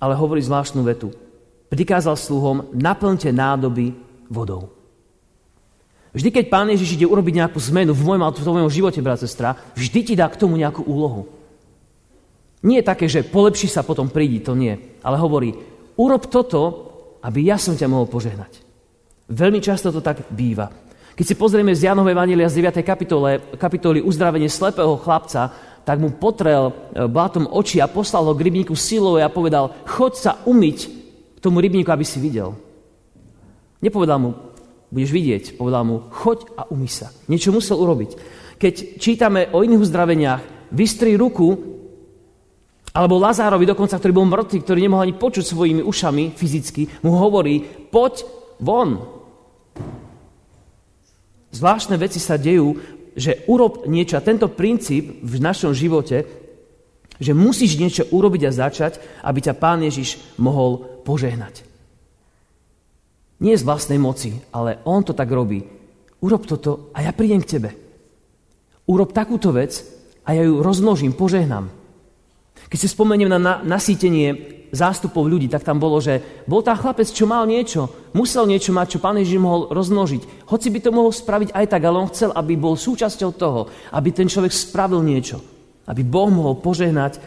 ale 0.00 0.16
hovorí 0.16 0.40
zvláštnu 0.40 0.80
vetu. 0.82 1.12
Prikázal 1.70 2.18
sluhom, 2.18 2.72
naplňte 2.74 3.30
nádoby 3.30 3.94
vodou. 4.26 4.72
Vždy, 6.10 6.34
keď 6.34 6.44
Pán 6.50 6.66
Ježiš 6.74 6.98
ide 6.98 7.06
urobiť 7.06 7.38
nejakú 7.38 7.62
zmenu 7.70 7.94
v 7.94 8.02
mojom, 8.02 8.34
v 8.34 8.42
tvojom 8.42 8.70
živote, 8.72 8.98
brat, 8.98 9.22
sestra, 9.22 9.54
vždy 9.78 10.00
ti 10.02 10.14
dá 10.18 10.26
k 10.26 10.40
tomu 10.40 10.58
nejakú 10.58 10.82
úlohu. 10.82 11.30
Nie 12.66 12.82
je 12.82 12.90
také, 12.90 13.06
že 13.06 13.22
polepší 13.22 13.70
sa, 13.70 13.86
potom 13.86 14.10
prídi, 14.10 14.42
to 14.42 14.58
nie. 14.58 14.74
Ale 15.06 15.16
hovorí, 15.22 15.54
urob 15.94 16.26
toto, 16.26 16.90
aby 17.22 17.46
ja 17.46 17.56
som 17.56 17.78
ťa 17.78 17.86
mohol 17.86 18.10
požehnať. 18.10 18.58
Veľmi 19.30 19.62
často 19.62 19.94
to 19.94 20.02
tak 20.02 20.26
býva. 20.34 20.66
Keď 21.14 21.24
si 21.24 21.38
pozrieme 21.38 21.70
z 21.76 21.86
Janovej 21.86 22.16
Evangelia 22.16 22.50
z 22.50 22.58
9. 22.58 22.82
kapitole, 22.82 23.38
kapitoly 23.54 24.02
uzdravenie 24.02 24.50
slepého 24.50 24.98
chlapca, 24.98 25.54
tak 25.84 25.98
mu 25.98 26.12
potrel 26.12 26.70
e, 26.70 27.06
blátom 27.08 27.48
oči 27.48 27.80
a 27.80 27.90
poslal 27.90 28.28
ho 28.28 28.34
k 28.36 28.44
rybníku 28.46 28.76
silou 28.76 29.16
a 29.16 29.32
povedal, 29.32 29.72
choď 29.88 30.12
sa 30.14 30.32
umyť 30.44 30.78
k 31.36 31.38
tomu 31.40 31.58
rybníku, 31.58 31.88
aby 31.88 32.04
si 32.04 32.20
videl. 32.20 32.52
Nepovedal 33.80 34.20
mu, 34.20 34.30
budeš 34.92 35.10
vidieť. 35.10 35.44
Povedal 35.56 35.82
mu, 35.88 36.04
choď 36.12 36.52
a 36.58 36.68
umy 36.68 36.90
sa. 36.90 37.08
Niečo 37.30 37.54
musel 37.54 37.80
urobiť. 37.80 38.10
Keď 38.60 39.00
čítame 39.00 39.48
o 39.56 39.64
iných 39.64 39.80
uzdraveniach, 39.80 40.42
vystri 40.74 41.16
ruku, 41.16 41.56
alebo 42.90 43.22
Lazárovi 43.22 43.64
dokonca, 43.64 43.96
ktorý 43.96 44.12
bol 44.12 44.26
mŕtvy, 44.26 44.58
ktorý 44.66 44.78
nemohol 44.82 45.06
ani 45.06 45.14
počuť 45.14 45.46
svojimi 45.46 45.82
ušami 45.86 46.34
fyzicky, 46.34 47.06
mu 47.06 47.16
hovorí, 47.16 47.62
poď 47.88 48.26
von. 48.58 48.98
Zvláštne 51.54 51.96
veci 51.98 52.18
sa 52.18 52.34
dejú, 52.34 52.76
že 53.16 53.44
urob 53.46 53.86
niečo. 53.86 54.18
A 54.18 54.24
tento 54.24 54.50
princíp 54.50 55.22
v 55.22 55.34
našom 55.40 55.74
živote, 55.74 56.26
že 57.20 57.36
musíš 57.36 57.76
niečo 57.76 58.08
urobiť 58.08 58.42
a 58.48 58.52
začať, 58.52 58.92
aby 59.24 59.38
ťa 59.44 59.58
Pán 59.60 59.84
Ježiš 59.84 60.40
mohol 60.40 61.02
požehnať. 61.04 61.64
Nie 63.40 63.56
z 63.56 63.64
vlastnej 63.64 63.96
moci, 63.96 64.36
ale 64.52 64.84
on 64.84 65.00
to 65.00 65.16
tak 65.16 65.32
robí. 65.32 65.64
Urob 66.20 66.44
toto 66.44 66.92
a 66.92 67.00
ja 67.00 67.12
prídem 67.16 67.40
k 67.40 67.50
tebe. 67.56 67.70
Urob 68.84 69.16
takúto 69.16 69.52
vec 69.56 69.80
a 70.28 70.36
ja 70.36 70.44
ju 70.44 70.60
rozmnožím, 70.60 71.16
požehnám. 71.16 71.79
Keď 72.68 72.78
si 72.78 72.88
spomeniem 72.90 73.30
na 73.30 73.62
nasýtenie 73.64 74.60
zástupov 74.70 75.26
ľudí, 75.26 75.50
tak 75.50 75.66
tam 75.66 75.82
bolo, 75.82 75.98
že 75.98 76.44
bol 76.46 76.62
tam 76.62 76.78
chlapec, 76.78 77.10
čo 77.10 77.26
mal 77.26 77.42
niečo, 77.46 78.10
musel 78.14 78.46
niečo 78.46 78.70
mať, 78.70 78.96
čo 78.96 79.02
pán 79.02 79.18
Ježiš 79.18 79.42
mohol 79.42 79.70
rozmnožiť. 79.74 80.46
Hoci 80.46 80.68
by 80.70 80.78
to 80.78 80.90
mohol 80.94 81.10
spraviť 81.10 81.50
aj 81.50 81.66
tak, 81.66 81.82
ale 81.82 81.98
on 81.98 82.10
chcel, 82.10 82.30
aby 82.30 82.54
bol 82.54 82.78
súčasťou 82.78 83.30
toho, 83.34 83.66
aby 83.94 84.08
ten 84.14 84.30
človek 84.30 84.54
spravil 84.54 85.02
niečo. 85.02 85.42
Aby 85.90 86.06
Boh 86.06 86.30
mohol 86.30 86.62
požehnať 86.62 87.18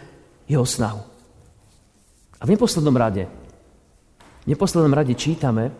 jeho 0.48 0.64
snahu. 0.64 1.04
A 2.40 2.44
v 2.48 2.52
neposlednom 2.56 2.96
rade, 2.96 3.28
v 4.44 4.48
neposlednom 4.52 4.92
rade 4.92 5.16
čítame, 5.16 5.72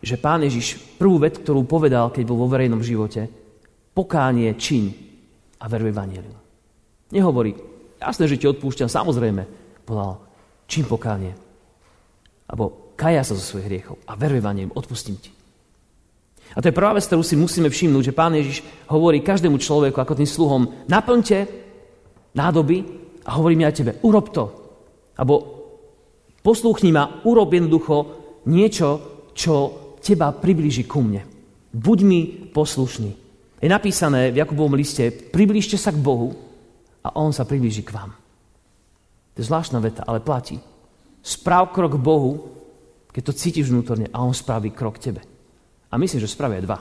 že 0.00 0.16
pán 0.16 0.40
Ježiš 0.40 0.80
prvú 0.96 1.20
vec, 1.20 1.36
ktorú 1.36 1.68
povedal, 1.68 2.08
keď 2.08 2.24
bol 2.24 2.44
vo 2.44 2.48
verejnom 2.48 2.80
živote, 2.80 3.28
pokánie, 3.92 4.56
čiň 4.56 4.84
a 5.60 5.64
veru 5.68 5.92
Evangelium. 5.92 6.36
Nehovorí, 7.12 7.52
jasné, 8.00 8.24
že 8.26 8.40
ti 8.40 8.48
odpúšťam, 8.48 8.88
samozrejme, 8.88 9.44
povedal, 9.84 10.24
čím 10.64 10.88
pokánie. 10.88 11.36
Abo 12.50 12.96
kaja 12.98 13.22
sa 13.22 13.36
zo 13.36 13.44
svojich 13.44 13.68
hriechov 13.68 13.96
a 14.08 14.16
veru 14.18 14.40
Evangelium, 14.40 14.74
odpustím 14.74 15.20
ti. 15.20 15.30
A 16.50 16.58
to 16.58 16.66
je 16.66 16.74
prvá 16.74 16.90
vec, 16.90 17.06
ktorú 17.06 17.22
si 17.22 17.38
musíme 17.38 17.70
všimnúť, 17.70 18.10
že 18.10 18.16
pán 18.16 18.34
Ježiš 18.34 18.66
hovorí 18.90 19.22
každému 19.22 19.62
človeku, 19.62 20.02
ako 20.02 20.18
tým 20.18 20.26
sluhom, 20.26 20.62
naplňte 20.90 21.46
nádoby 22.34 22.82
a 23.22 23.38
hovorí 23.38 23.54
mi 23.54 23.62
aj 23.62 23.76
tebe, 23.78 23.92
urob 24.02 24.34
to. 24.34 24.44
Abo 25.14 25.34
poslúchni 26.42 26.90
ma, 26.90 27.22
urob 27.22 27.54
jednoducho 27.54 27.96
niečo, 28.50 28.88
čo 29.30 29.54
teba 30.02 30.34
priblíži 30.34 30.90
ku 30.90 31.06
mne. 31.06 31.22
Buď 31.70 31.98
mi 32.02 32.20
poslušný. 32.50 33.10
Je 33.62 33.68
napísané 33.70 34.34
v 34.34 34.42
Jakubovom 34.42 34.74
liste, 34.74 35.12
priblížte 35.12 35.78
sa 35.78 35.94
k 35.94 36.02
Bohu 36.02 36.49
a 37.04 37.16
On 37.16 37.32
sa 37.32 37.48
priblíži 37.48 37.80
k 37.84 37.94
vám. 37.96 38.10
To 39.34 39.36
je 39.40 39.48
zvláštna 39.48 39.80
veta, 39.80 40.04
ale 40.04 40.20
platí. 40.20 40.60
Správ 41.20 41.72
krok 41.72 41.96
Bohu, 41.96 42.52
keď 43.10 43.22
to 43.30 43.36
cítiš 43.36 43.72
vnútorne 43.72 44.08
a 44.12 44.20
On 44.20 44.34
spraví 44.34 44.72
krok 44.72 45.00
tebe. 45.00 45.24
A 45.90 45.98
myslím, 45.98 46.22
že 46.22 46.30
spraví 46.30 46.60
aj 46.60 46.64
dva. 46.64 46.78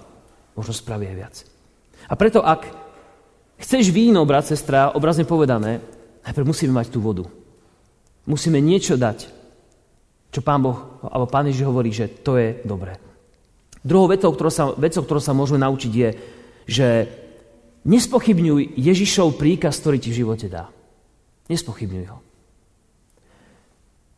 Možno 0.54 0.74
spraví 0.76 1.08
aj 1.08 1.18
viac. 1.18 1.36
A 2.08 2.14
preto, 2.16 2.44
ak 2.44 2.68
chceš 3.60 3.90
víno, 3.92 4.24
brat, 4.24 4.48
sestra, 4.48 4.94
obrazne 4.94 5.26
povedané, 5.26 5.82
najprv 6.24 6.46
musíme 6.48 6.76
mať 6.76 6.88
tú 6.94 7.00
vodu. 7.02 7.26
Musíme 8.30 8.62
niečo 8.62 9.00
dať, 9.00 9.26
čo 10.30 10.46
pán 10.46 10.62
Boh, 10.62 11.02
alebo 11.02 11.26
pán 11.26 11.50
Ježiš 11.50 11.66
hovorí, 11.66 11.90
že 11.90 12.22
to 12.22 12.38
je 12.38 12.62
dobré. 12.62 13.02
Druhou 13.82 14.12
vecou, 14.12 14.30
ktorou 14.30 14.54
sa, 14.54 14.70
vecou, 14.76 15.02
ktorou 15.02 15.24
sa 15.24 15.34
môžeme 15.34 15.64
naučiť, 15.64 15.92
je, 15.92 16.10
že 16.70 16.88
nespochybňuj 17.86 18.79
Ježišov 18.79 19.39
príkaz, 19.39 19.79
ktorý 19.79 19.98
ti 20.00 20.09
v 20.12 20.19
živote 20.25 20.48
dá. 20.51 20.67
Nespochybňuj 21.48 22.05
ho. 22.09 22.19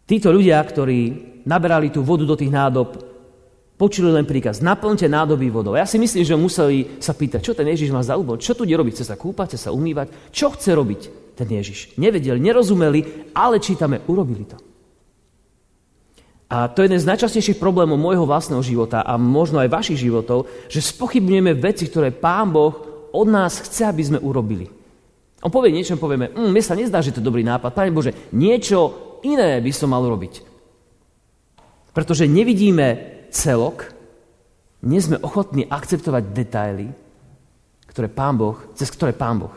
Títo 0.05 0.33
ľudia, 0.33 0.59
ktorí 0.59 0.99
naberali 1.47 1.87
tú 1.87 2.03
vodu 2.03 2.27
do 2.27 2.35
tých 2.35 2.51
nádob, 2.51 2.99
počuli 3.79 4.13
len 4.13 4.29
príkaz, 4.29 4.61
naplňte 4.61 5.09
nádoby 5.09 5.49
vodou. 5.49 5.73
Ja 5.73 5.89
si 5.89 5.97
myslím, 5.97 6.21
že 6.21 6.37
museli 6.37 7.01
sa 7.01 7.17
pýtať, 7.17 7.41
čo 7.41 7.57
ten 7.57 7.65
Ježiš 7.65 7.89
má 7.89 8.05
za 8.05 8.13
úbol, 8.13 8.37
čo 8.37 8.53
tu 8.53 8.61
ide 8.61 8.77
robiť, 8.77 8.93
chce 8.93 9.05
sa 9.09 9.17
kúpať, 9.17 9.55
chce 9.55 9.59
sa 9.65 9.73
umývať, 9.73 10.13
čo 10.29 10.53
chce 10.53 10.77
robiť 10.77 11.01
ten 11.33 11.49
Ježiš. 11.49 11.97
Nevedeli, 11.97 12.37
nerozumeli, 12.37 13.31
ale 13.33 13.57
čítame, 13.57 14.05
urobili 14.05 14.45
to. 14.45 14.59
A 16.51 16.67
to 16.67 16.83
je 16.83 16.91
jeden 16.91 16.99
z 16.99 17.07
najčastejších 17.07 17.63
problémov 17.63 17.95
môjho 17.95 18.27
vlastného 18.27 18.59
života 18.59 19.07
a 19.07 19.15
možno 19.15 19.63
aj 19.63 19.71
vašich 19.71 20.03
životov, 20.03 20.51
že 20.67 20.83
spochybňujeme 20.83 21.55
veci, 21.55 21.87
ktoré 21.87 22.11
Pán 22.11 22.51
Boh 22.51 22.90
od 23.11 23.27
nás 23.27 23.59
chce, 23.59 23.87
aby 23.87 24.03
sme 24.03 24.19
urobili. 24.19 24.67
On 25.41 25.49
povie 25.49 25.73
niečo, 25.73 25.97
povieme, 25.97 26.29
mm, 26.29 26.53
sa 26.61 26.77
nezdá, 26.77 27.01
že 27.01 27.11
to 27.11 27.19
je 27.19 27.27
dobrý 27.27 27.41
nápad. 27.41 27.73
Pane 27.73 27.91
Bože, 27.91 28.13
niečo 28.31 29.17
iné 29.25 29.57
by 29.57 29.71
som 29.73 29.89
mal 29.89 30.05
urobiť. 30.05 30.45
Pretože 31.91 32.29
nevidíme 32.29 33.19
celok, 33.33 33.89
nie 34.85 35.01
sme 35.01 35.19
ochotní 35.19 35.65
akceptovať 35.65 36.23
detaily, 36.31 36.87
ktoré 37.89 38.07
Pán 38.07 38.39
Boh, 38.39 38.57
cez 38.77 38.87
ktoré 38.87 39.11
Pán 39.11 39.41
Boh 39.41 39.53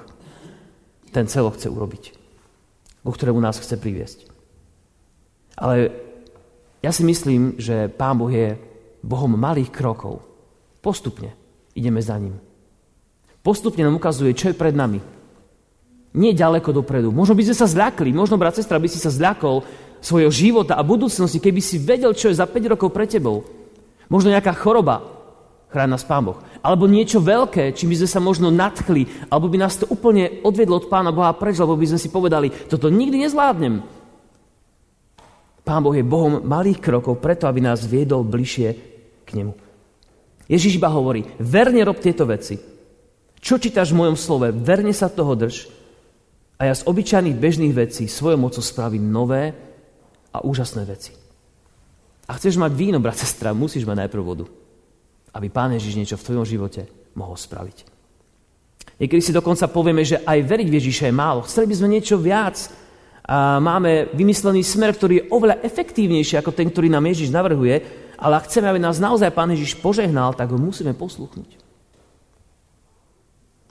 ten 1.15 1.31
celok 1.31 1.55
chce 1.55 1.71
urobiť, 1.71 2.05
ku 3.07 3.11
ktorému 3.15 3.39
nás 3.39 3.61
chce 3.63 3.79
priviesť. 3.79 4.27
Ale 5.55 5.95
ja 6.83 6.91
si 6.91 7.07
myslím, 7.07 7.55
že 7.61 7.87
Pán 7.87 8.19
Boh 8.19 8.33
je 8.33 8.59
Bohom 9.05 9.31
malých 9.31 9.71
krokov. 9.71 10.25
Postupne 10.83 11.31
ideme 11.79 12.03
za 12.03 12.19
ním. 12.19 12.35
Postupne 13.45 13.85
nám 13.85 14.01
ukazuje, 14.01 14.33
čo 14.33 14.49
je 14.49 14.57
pred 14.57 14.73
nami. 14.73 15.05
Nie 16.17 16.33
ďaleko 16.33 16.73
dopredu. 16.73 17.13
Možno 17.13 17.37
by 17.37 17.53
sme 17.53 17.57
sa 17.61 17.69
zľakli, 17.69 18.09
možno, 18.17 18.41
brat, 18.41 18.57
sestra, 18.57 18.81
by 18.81 18.89
si 18.89 18.97
sa 18.97 19.13
zľakol 19.13 19.61
svojho 20.01 20.33
života 20.33 20.81
a 20.81 20.87
budúcnosti, 20.87 21.45
keby 21.45 21.61
si 21.61 21.77
vedel, 21.77 22.17
čo 22.17 22.33
je 22.33 22.41
za 22.41 22.49
5 22.49 22.73
rokov 22.73 22.89
pre 22.89 23.05
tebou. 23.05 23.45
Možno 24.09 24.33
nejaká 24.33 24.57
choroba, 24.57 25.05
chráň 25.69 25.93
nás 25.93 26.09
Pán 26.09 26.25
Boh. 26.25 26.41
Alebo 26.65 26.89
niečo 26.89 27.21
veľké, 27.21 27.77
čím 27.77 27.93
by 27.93 28.01
sme 28.01 28.09
sa 28.09 28.21
možno 28.25 28.49
nadchli, 28.49 29.29
alebo 29.29 29.53
by 29.53 29.61
nás 29.61 29.77
to 29.77 29.85
úplne 29.93 30.41
odvedlo 30.41 30.81
od 30.81 30.89
Pána 30.89 31.13
Boha 31.13 31.37
preč, 31.37 31.61
lebo 31.61 31.77
by 31.77 31.85
sme 31.85 32.01
si 32.01 32.09
povedali, 32.09 32.49
toto 32.49 32.89
nikdy 32.89 33.29
nezvládnem. 33.29 33.85
Pán 35.65 35.81
Boh 35.85 35.93
je 35.93 36.05
Bohom 36.05 36.41
malých 36.41 36.81
krokov, 36.81 37.21
preto 37.21 37.45
aby 37.45 37.61
nás 37.61 37.85
viedol 37.85 38.25
bližšie 38.25 38.69
k 39.25 39.31
nemu. 39.37 39.53
Ježiš 40.49 40.77
iba 40.77 40.89
hovorí, 40.93 41.29
verne 41.41 41.85
rob 41.85 42.01
tieto 42.01 42.25
veci. 42.29 42.74
Čo 43.45 43.61
čítaš 43.61 43.93
v 43.93 44.01
mojom 44.01 44.17
slove, 44.17 44.49
verne 44.57 44.97
sa 44.97 45.13
toho 45.13 45.37
drž 45.37 45.69
a 46.57 46.65
ja 46.65 46.73
z 46.73 46.89
obyčajných 46.89 47.37
bežných 47.37 47.77
vecí 47.77 48.09
svojou 48.09 48.41
mocou 48.41 48.65
spravím 48.65 49.13
nové 49.13 49.53
a 50.33 50.41
úžasné 50.41 50.89
veci. 50.89 51.13
A 52.25 52.41
chceš 52.41 52.57
mať 52.57 52.73
víno, 52.73 53.05
brat, 53.05 53.21
sestra, 53.21 53.53
musíš 53.53 53.85
mať 53.85 54.09
najprv 54.09 54.23
vodu. 54.25 54.49
Aby 55.37 55.53
Pán 55.53 55.77
Ježiš 55.77 55.93
niečo 55.93 56.17
v 56.17 56.25
tvojom 56.25 56.47
živote 56.49 56.89
mohol 57.13 57.37
spraviť. 57.37 57.85
Niekedy 58.97 59.21
si 59.21 59.37
dokonca 59.37 59.69
povieme, 59.69 60.09
že 60.09 60.25
aj 60.25 60.41
veriť 60.41 60.69
v 60.73 60.77
Ježiša 60.81 61.05
je 61.13 61.15
málo. 61.15 61.45
Chceli 61.45 61.69
by 61.69 61.75
sme 61.77 61.93
niečo 61.93 62.17
viac 62.17 62.57
a 63.29 63.61
máme 63.61 64.09
vymyslený 64.17 64.65
smer, 64.65 64.97
ktorý 64.97 65.13
je 65.21 65.29
oveľa 65.29 65.61
efektívnejší 65.61 66.41
ako 66.41 66.57
ten, 66.57 66.73
ktorý 66.73 66.89
nám 66.89 67.05
Ježiš 67.13 67.29
navrhuje, 67.29 67.77
ale 68.17 68.41
ak 68.41 68.49
chceme, 68.49 68.73
aby 68.73 68.81
nás 68.81 68.97
naozaj 68.97 69.37
Pán 69.37 69.53
Ježiš 69.53 69.77
požehnal, 69.85 70.33
tak 70.33 70.49
ho 70.49 70.57
musíme 70.57 70.97
posluchnúť. 70.97 71.64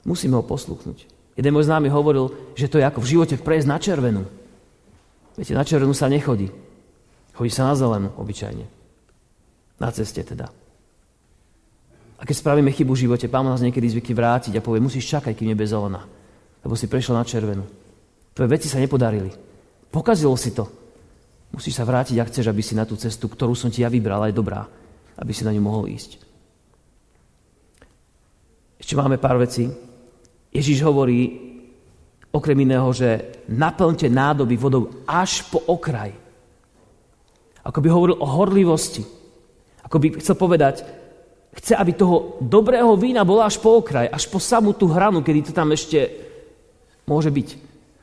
Musíme 0.04 0.36
ho 0.36 0.44
posluchnúť. 0.44 1.08
Jeden 1.34 1.52
môj 1.56 1.66
známy 1.66 1.90
hovoril, 1.90 2.30
že 2.54 2.70
to 2.70 2.78
je 2.78 2.86
ako 2.86 3.02
v 3.02 3.10
živote 3.10 3.34
prejsť 3.40 3.66
na 3.66 3.78
červenú. 3.80 4.22
Viete, 5.34 5.56
na 5.56 5.66
červenú 5.66 5.90
sa 5.96 6.06
nechodí. 6.06 6.52
Chodí 7.34 7.50
sa 7.50 7.66
na 7.66 7.74
zelenú, 7.74 8.14
obyčajne. 8.14 8.64
Na 9.82 9.90
ceste 9.90 10.22
teda. 10.22 10.46
A 12.14 12.22
keď 12.22 12.36
spravíme 12.38 12.70
chybu 12.70 12.94
v 12.94 13.02
živote, 13.10 13.26
Pán 13.26 13.42
nás 13.42 13.58
niekedy 13.58 13.90
zvyky 13.90 14.14
vrátiť 14.14 14.54
a 14.54 14.62
povie, 14.62 14.78
musíš 14.78 15.10
čakať, 15.10 15.34
kým 15.34 15.50
je 15.50 15.66
zelená. 15.66 16.06
Lebo 16.62 16.78
si 16.78 16.86
prešiel 16.86 17.18
na 17.18 17.26
červenú. 17.26 17.66
Tvoje 18.30 18.48
veci 18.54 18.70
sa 18.70 18.78
nepodarili. 18.78 19.34
Pokazilo 19.90 20.38
si 20.38 20.54
to. 20.54 20.70
Musíš 21.50 21.78
sa 21.78 21.86
vrátiť, 21.86 22.18
ak 22.18 22.30
chceš, 22.30 22.46
aby 22.50 22.62
si 22.62 22.78
na 22.78 22.86
tú 22.86 22.94
cestu, 22.94 23.26
ktorú 23.26 23.54
som 23.58 23.70
ti 23.70 23.82
ja 23.82 23.90
vybral, 23.90 24.22
aj 24.26 24.34
dobrá, 24.34 24.66
aby 25.18 25.30
si 25.34 25.42
na 25.42 25.54
ňu 25.54 25.62
mohol 25.62 25.90
ísť. 25.90 26.18
Ešte 28.78 28.94
máme 28.98 29.18
pár 29.18 29.38
vecí. 29.38 29.70
Ježiš 30.54 30.86
hovorí 30.86 31.34
okrem 32.30 32.62
iného, 32.62 32.86
že 32.94 33.42
naplňte 33.50 34.06
nádoby 34.06 34.54
vodou 34.54 35.02
až 35.02 35.42
po 35.50 35.58
okraj. 35.66 36.14
Ako 37.66 37.78
by 37.82 37.88
hovoril 37.90 38.16
o 38.22 38.26
horlivosti. 38.26 39.02
Ako 39.82 39.98
by 39.98 40.22
chcel 40.22 40.38
povedať, 40.38 40.86
chce, 41.58 41.74
aby 41.74 41.92
toho 41.94 42.38
dobrého 42.38 42.94
vína 42.94 43.26
bolo 43.26 43.42
až 43.42 43.58
po 43.58 43.82
okraj, 43.82 44.06
až 44.06 44.30
po 44.30 44.38
samú 44.38 44.78
tú 44.78 44.86
hranu, 44.90 45.26
kedy 45.26 45.50
to 45.50 45.52
tam 45.52 45.74
ešte 45.74 46.10
môže 47.06 47.34
byť. 47.34 47.48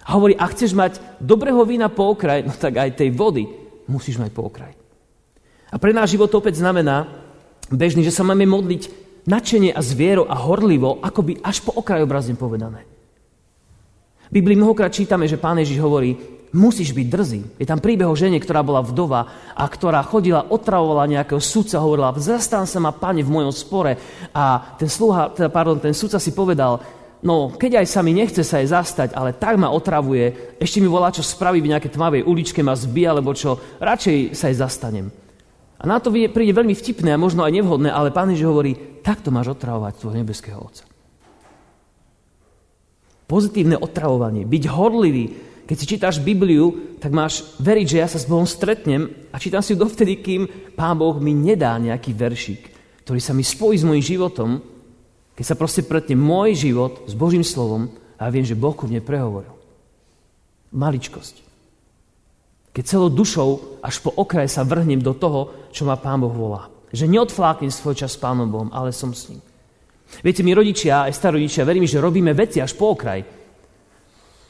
A 0.07 0.17
hovorí, 0.17 0.33
ak 0.35 0.51
chceš 0.51 0.75
mať 0.75 0.99
dobrého 1.23 1.61
vína 1.63 1.87
po 1.87 2.11
okraj, 2.11 2.43
no 2.43 2.51
tak 2.51 2.77
aj 2.83 2.99
tej 2.99 3.15
vody 3.15 3.47
musíš 3.87 4.19
mať 4.19 4.31
po 4.33 4.51
okraj. 4.51 4.73
A 5.71 5.75
pre 5.79 5.95
náš 5.95 6.19
život 6.19 6.27
to 6.27 6.43
opäť 6.43 6.59
znamená 6.59 7.07
bežný, 7.71 8.03
že 8.03 8.11
sa 8.11 8.27
máme 8.27 8.43
modliť 8.43 9.00
nadšenie 9.25 9.73
a 9.73 9.81
zviero 9.83 10.25
a 10.25 10.35
horlivo, 10.37 11.01
akoby 11.01 11.41
až 11.41 11.61
po 11.61 11.75
okraj 11.75 12.01
obrazne 12.05 12.33
povedané. 12.37 12.85
V 14.31 14.39
Biblii 14.39 14.55
mnohokrát 14.55 14.95
čítame, 14.95 15.27
že 15.27 15.35
pán 15.35 15.59
Ježiš 15.59 15.83
hovorí, 15.83 16.15
musíš 16.55 16.91
byť 16.91 17.07
drzý. 17.07 17.41
Je 17.59 17.67
tam 17.67 17.79
príbeh 17.79 18.07
o 18.07 18.15
žene, 18.15 18.39
ktorá 18.39 18.63
bola 18.63 18.83
vdova 18.83 19.51
a 19.55 19.63
ktorá 19.67 20.03
chodila, 20.03 20.47
otravovala 20.51 21.07
nejakého 21.07 21.39
sudca, 21.39 21.79
hovorila, 21.79 22.15
zastan 22.19 22.67
sa 22.67 22.79
ma, 22.79 22.91
pane, 22.91 23.23
v 23.23 23.31
mojom 23.31 23.51
spore. 23.51 23.95
A 24.35 24.75
ten, 24.75 24.91
sluha, 24.91 25.31
teda, 25.31 25.47
pardon, 25.51 25.79
ten 25.79 25.95
sudca 25.95 26.19
si 26.19 26.35
povedal, 26.35 26.79
no 27.23 27.51
keď 27.55 27.83
aj 27.83 27.87
sa 27.87 28.03
mi 28.03 28.11
nechce 28.15 28.43
sa 28.43 28.59
jej 28.59 28.71
zastať, 28.71 29.15
ale 29.15 29.35
tak 29.35 29.55
ma 29.55 29.71
otravuje, 29.71 30.55
ešte 30.59 30.83
mi 30.83 30.91
volá, 30.91 31.11
čo 31.11 31.23
spraví 31.23 31.63
v 31.63 31.71
nejakej 31.71 31.95
tmavej 31.95 32.27
uličke, 32.27 32.59
ma 32.59 32.75
zbije, 32.75 33.07
alebo 33.07 33.31
čo, 33.31 33.59
radšej 33.79 34.35
sa 34.35 34.51
jej 34.51 34.57
zastanem. 34.59 35.07
A 35.81 35.89
na 35.89 35.97
to 35.97 36.13
príde 36.13 36.53
veľmi 36.53 36.77
vtipné 36.77 37.09
a 37.09 37.17
možno 37.17 37.41
aj 37.41 37.57
nevhodné, 37.57 37.89
ale 37.89 38.13
Pán 38.13 38.29
Ježiš 38.29 38.45
hovorí, 38.45 39.01
takto 39.01 39.33
máš 39.33 39.57
otravovať 39.57 39.97
tvojho 39.97 40.19
nebeského 40.21 40.61
Otca. 40.61 40.85
Pozitívne 43.25 43.81
otravovanie, 43.81 44.45
byť 44.45 44.63
horlivý. 44.69 45.25
Keď 45.65 45.75
si 45.79 45.89
čítaš 45.89 46.21
Bibliu, 46.21 46.99
tak 47.01 47.15
máš 47.15 47.57
veriť, 47.57 47.85
že 47.87 47.97
ja 47.97 48.05
sa 48.05 48.21
s 48.21 48.29
Bohom 48.29 48.45
stretnem 48.45 49.09
a 49.33 49.41
čítam 49.41 49.65
si 49.65 49.73
ju 49.73 49.81
dovtedy, 49.81 50.21
kým 50.21 50.45
Pán 50.77 51.01
Boh 51.01 51.17
mi 51.17 51.33
nedá 51.33 51.73
nejaký 51.81 52.13
veršík, 52.13 52.61
ktorý 53.01 53.17
sa 53.17 53.33
mi 53.33 53.41
spojí 53.41 53.81
s 53.81 53.87
mojim 53.87 54.05
životom, 54.05 54.61
keď 55.33 55.45
sa 55.47 55.57
proste 55.57 55.81
pretne 55.81 56.13
môj 56.13 56.61
život 56.61 57.09
s 57.09 57.17
Božím 57.17 57.41
slovom 57.41 57.89
a 58.21 58.29
ja 58.29 58.33
viem, 58.35 58.45
že 58.45 58.53
Boh 58.53 58.77
ku 58.77 58.85
mne 58.85 59.01
prehovoril. 59.01 59.55
Maličkosť. 60.75 61.50
Keď 62.71 62.83
celou 62.87 63.11
dušou 63.11 63.79
až 63.83 63.99
po 63.99 64.15
okraj 64.15 64.47
sa 64.47 64.63
vrhnem 64.63 65.03
do 65.03 65.11
toho, 65.11 65.69
čo 65.75 65.83
ma 65.83 65.99
Pán 65.99 66.23
Boh 66.23 66.31
volá. 66.31 66.71
Že 66.91 67.11
neodfláknem 67.11 67.71
svoj 67.71 67.99
čas 67.99 68.15
s 68.15 68.19
Pánom 68.19 68.47
Bohom, 68.47 68.71
ale 68.71 68.95
som 68.95 69.11
s 69.11 69.27
ním. 69.31 69.43
Viete, 70.19 70.43
my 70.43 70.51
rodičia, 70.51 71.07
aj 71.07 71.15
starodičia, 71.15 71.63
veríme, 71.63 71.87
že 71.87 72.03
robíme 72.03 72.35
veci 72.35 72.59
až 72.59 72.75
po 72.75 72.91
okraj. 72.91 73.23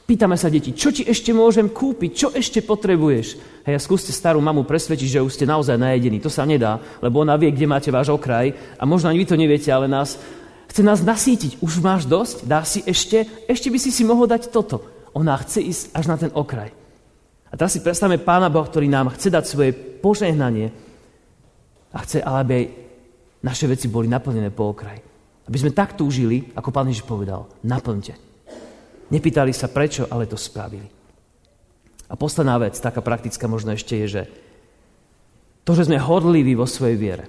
Pýtame 0.02 0.34
sa 0.34 0.50
deti, 0.50 0.74
čo 0.74 0.90
ti 0.90 1.06
ešte 1.06 1.30
môžem 1.30 1.70
kúpiť, 1.70 2.10
čo 2.10 2.28
ešte 2.34 2.58
potrebuješ? 2.66 3.38
Hej, 3.62 3.74
a 3.78 3.80
skúste 3.80 4.10
starú 4.10 4.42
mamu 4.42 4.66
presvedčiť, 4.66 5.18
že 5.18 5.22
už 5.22 5.38
ste 5.38 5.46
naozaj 5.46 5.78
najedení. 5.78 6.18
To 6.18 6.26
sa 6.26 6.42
nedá, 6.42 6.82
lebo 6.98 7.22
ona 7.22 7.38
vie, 7.38 7.54
kde 7.54 7.70
máte 7.70 7.94
váš 7.94 8.10
okraj 8.10 8.50
a 8.74 8.82
možno 8.82 9.14
ani 9.14 9.22
vy 9.22 9.26
to 9.30 9.38
neviete, 9.38 9.70
ale 9.70 9.86
nás 9.86 10.18
chce 10.66 10.82
nás 10.82 10.98
nasítiť. 11.06 11.62
Už 11.62 11.78
máš 11.78 12.10
dosť? 12.10 12.42
Dá 12.42 12.66
si 12.66 12.82
ešte? 12.82 13.46
Ešte 13.46 13.70
by 13.70 13.78
si 13.78 13.94
si 13.94 14.02
mohol 14.02 14.26
dať 14.26 14.50
toto. 14.50 14.82
Ona 15.14 15.38
chce 15.38 15.62
ísť 15.62 15.82
až 15.94 16.04
na 16.10 16.18
ten 16.18 16.34
okraj. 16.34 16.81
A 17.52 17.56
teraz 17.60 17.76
si 17.76 17.84
predstavme 17.84 18.16
Pána 18.16 18.48
Boha, 18.48 18.64
ktorý 18.64 18.88
nám 18.88 19.12
chce 19.12 19.28
dať 19.28 19.44
svoje 19.44 19.76
požehnanie 19.76 20.72
a 21.92 21.98
chce, 22.00 22.24
aby 22.24 22.72
naše 23.44 23.68
veci 23.68 23.92
boli 23.92 24.08
naplnené 24.08 24.48
po 24.48 24.72
okraj. 24.72 24.96
Aby 25.44 25.56
sme 25.60 25.76
tak 25.76 25.92
túžili, 25.92 26.48
ako 26.56 26.72
Pán 26.72 26.88
Ježiš 26.88 27.04
povedal, 27.04 27.44
naplňte. 27.60 28.16
Nepýtali 29.12 29.52
sa 29.52 29.68
prečo, 29.68 30.08
ale 30.08 30.24
to 30.24 30.40
spravili. 30.40 30.88
A 32.08 32.16
posledná 32.16 32.56
vec, 32.56 32.80
taká 32.80 33.04
praktická 33.04 33.44
možno 33.44 33.76
ešte 33.76 34.00
je, 34.00 34.06
že 34.08 34.22
to, 35.68 35.76
že 35.76 35.92
sme 35.92 36.00
hodliví 36.00 36.56
vo 36.56 36.64
svojej 36.64 36.96
viere, 36.96 37.26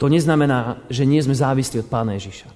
to 0.00 0.08
neznamená, 0.08 0.84
že 0.88 1.04
nie 1.04 1.20
sme 1.20 1.36
závislí 1.36 1.84
od 1.84 1.88
Pána 1.92 2.16
Ježiša. 2.16 2.48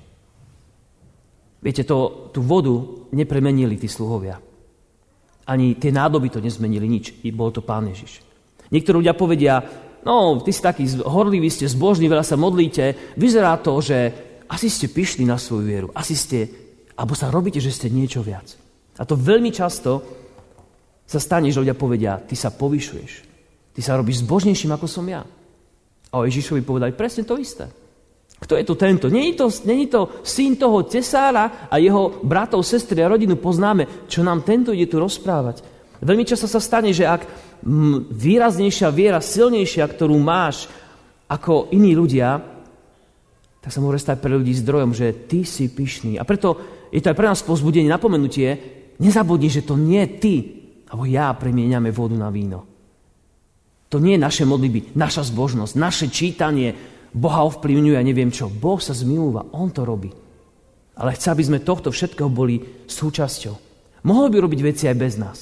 Viete, 1.65 1.85
to, 1.85 2.29
tú 2.33 2.45
vodu 2.45 2.73
nepremenili 3.13 3.77
tí 3.81 3.89
sluhovia. 3.89 4.41
Ani 5.45 5.77
tie 5.77 5.93
nádoby 5.93 6.33
to 6.33 6.41
nezmenili 6.41 6.89
nič. 6.89 7.21
Bol 7.37 7.53
to 7.53 7.61
Pán 7.61 7.89
Ježiš. 7.89 8.25
Niektorí 8.73 9.05
ľudia 9.05 9.15
povedia, 9.15 9.61
no, 10.03 10.41
ty 10.41 10.51
si 10.51 10.65
taký 10.65 10.89
horlivý, 11.05 11.53
ste 11.53 11.69
zbožní, 11.69 12.09
veľa 12.09 12.25
sa 12.25 12.41
modlíte. 12.41 13.17
Vyzerá 13.21 13.61
to, 13.61 13.77
že 13.85 13.99
asi 14.49 14.73
ste 14.73 14.89
pyšní 14.89 15.29
na 15.29 15.37
svoju 15.37 15.65
vieru. 15.65 15.89
Asi 15.93 16.17
ste, 16.17 16.49
alebo 16.97 17.13
sa 17.13 17.29
robíte, 17.29 17.61
že 17.61 17.73
ste 17.73 17.93
niečo 17.93 18.25
viac. 18.25 18.57
A 18.97 19.05
to 19.05 19.19
veľmi 19.19 19.53
často 19.53 20.01
sa 21.05 21.21
stane, 21.21 21.53
že 21.53 21.61
ľudia 21.61 21.77
povedia, 21.77 22.17
ty 22.25 22.33
sa 22.33 22.49
povyšuješ. 22.49 23.13
Ty 23.75 23.81
sa 23.85 23.99
robíš 24.01 24.25
zbožnejším, 24.25 24.73
ako 24.73 24.87
som 24.89 25.05
ja. 25.05 25.27
A 26.09 26.15
o 26.23 26.25
Ježišovi 26.25 26.63
povedali 26.63 26.97
presne 26.97 27.27
to 27.27 27.37
isté. 27.37 27.69
Kto 28.45 28.61
je 28.61 28.65
tu 28.69 28.77
tento? 28.77 29.09
Není 29.09 29.33
to, 29.33 29.49
není 29.65 29.89
to 29.89 30.21
syn 30.21 30.61
toho 30.61 30.85
tesára 30.85 31.69
a 31.73 31.81
jeho 31.81 32.21
bratov, 32.21 32.61
sestry 32.61 33.01
a 33.01 33.09
rodinu 33.09 33.41
poznáme. 33.41 34.05
Čo 34.05 34.21
nám 34.21 34.45
tento 34.45 34.69
ide 34.69 34.85
tu 34.85 35.01
rozprávať? 35.01 35.65
Veľmi 36.05 36.29
často 36.29 36.45
sa 36.45 36.61
stane, 36.61 36.93
že 36.93 37.09
ak 37.09 37.25
výraznejšia 38.13 38.93
viera, 38.93 39.25
silnejšia, 39.25 39.89
ktorú 39.89 40.21
máš 40.21 40.69
ako 41.25 41.73
iní 41.73 41.97
ľudia, 41.97 42.37
tak 43.65 43.73
sa 43.73 43.81
môže 43.81 44.05
stať 44.05 44.21
pre 44.21 44.37
ľudí 44.37 44.53
zdrojom, 44.61 44.93
že 44.93 45.25
ty 45.25 45.49
si 45.49 45.73
pyšný. 45.73 46.21
A 46.21 46.29
preto 46.29 46.61
je 46.93 47.01
to 47.01 47.09
aj 47.09 47.17
pre 47.17 47.25
nás 47.25 47.41
pozbudenie, 47.41 47.89
napomenutie, 47.89 48.61
nezabudni, 49.01 49.49
že 49.49 49.65
to 49.65 49.81
nie 49.81 50.05
ty, 50.21 50.61
alebo 50.93 51.09
ja 51.09 51.33
premieňame 51.33 51.89
vodu 51.89 52.13
na 52.13 52.29
víno. 52.29 52.69
To 53.89 53.97
nie 53.97 54.21
je 54.21 54.25
naše 54.27 54.45
modlitby, 54.45 54.93
naša 55.01 55.33
zbožnosť, 55.33 55.81
naše 55.81 56.07
čítanie, 56.13 56.94
Boha 57.15 57.47
ovplyvňuje 57.47 57.95
a 57.95 58.03
neviem 58.03 58.35
čo. 58.35 58.51
Boh 58.51 58.83
sa 58.83 58.91
zmilúva, 58.91 59.47
On 59.55 59.71
to 59.71 59.87
robí. 59.87 60.11
Ale 60.99 61.15
chce, 61.15 61.31
aby 61.31 61.43
sme 61.47 61.63
tohto 61.63 61.95
všetkého 61.95 62.27
boli 62.27 62.59
súčasťou. 62.91 63.55
Mohol 64.05 64.27
by 64.35 64.37
robiť 64.43 64.61
veci 64.63 64.85
aj 64.91 64.97
bez 64.99 65.15
nás. 65.15 65.39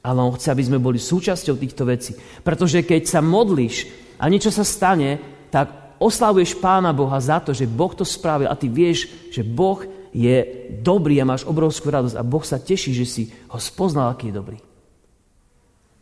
Ale 0.00 0.24
On 0.24 0.32
chce, 0.32 0.48
aby 0.48 0.64
sme 0.64 0.80
boli 0.80 0.96
súčasťou 0.96 1.60
týchto 1.60 1.84
vecí. 1.84 2.16
Pretože 2.16 2.80
keď 2.84 3.02
sa 3.04 3.20
modlíš 3.20 3.84
a 4.16 4.32
niečo 4.32 4.48
sa 4.48 4.64
stane, 4.64 5.20
tak 5.52 6.00
oslavuješ 6.00 6.56
Pána 6.56 6.96
Boha 6.96 7.20
za 7.20 7.44
to, 7.44 7.52
že 7.52 7.68
Boh 7.68 7.92
to 7.92 8.08
spravil 8.08 8.48
a 8.48 8.56
ty 8.56 8.72
vieš, 8.72 9.12
že 9.28 9.44
Boh 9.44 9.84
je 10.10 10.68
dobrý 10.80 11.20
a 11.20 11.28
máš 11.28 11.44
obrovskú 11.44 11.92
radosť 11.92 12.16
a 12.16 12.24
Boh 12.24 12.42
sa 12.42 12.56
teší, 12.58 12.96
že 12.96 13.06
si 13.06 13.22
ho 13.52 13.60
spoznal, 13.60 14.16
aký 14.16 14.32
je 14.32 14.38
dobrý. 14.40 14.58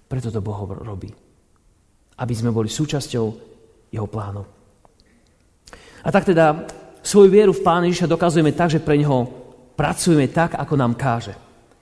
Preto 0.06 0.30
to 0.30 0.40
Boh 0.40 0.58
robí. 0.78 1.10
Aby 2.18 2.34
sme 2.34 2.54
boli 2.54 2.70
súčasťou 2.70 3.26
jeho 3.92 4.08
plánov. 4.08 4.57
A 6.04 6.08
tak 6.14 6.28
teda 6.28 6.66
svoju 7.02 7.30
vieru 7.30 7.52
v 7.56 7.64
Pána 7.64 7.86
Ježiša 7.88 8.10
dokazujeme 8.10 8.52
tak, 8.52 8.74
že 8.74 8.84
pre 8.84 8.98
Neho 8.98 9.26
pracujeme 9.78 10.26
tak, 10.28 10.58
ako 10.58 10.74
nám 10.74 10.98
káže. 10.98 11.34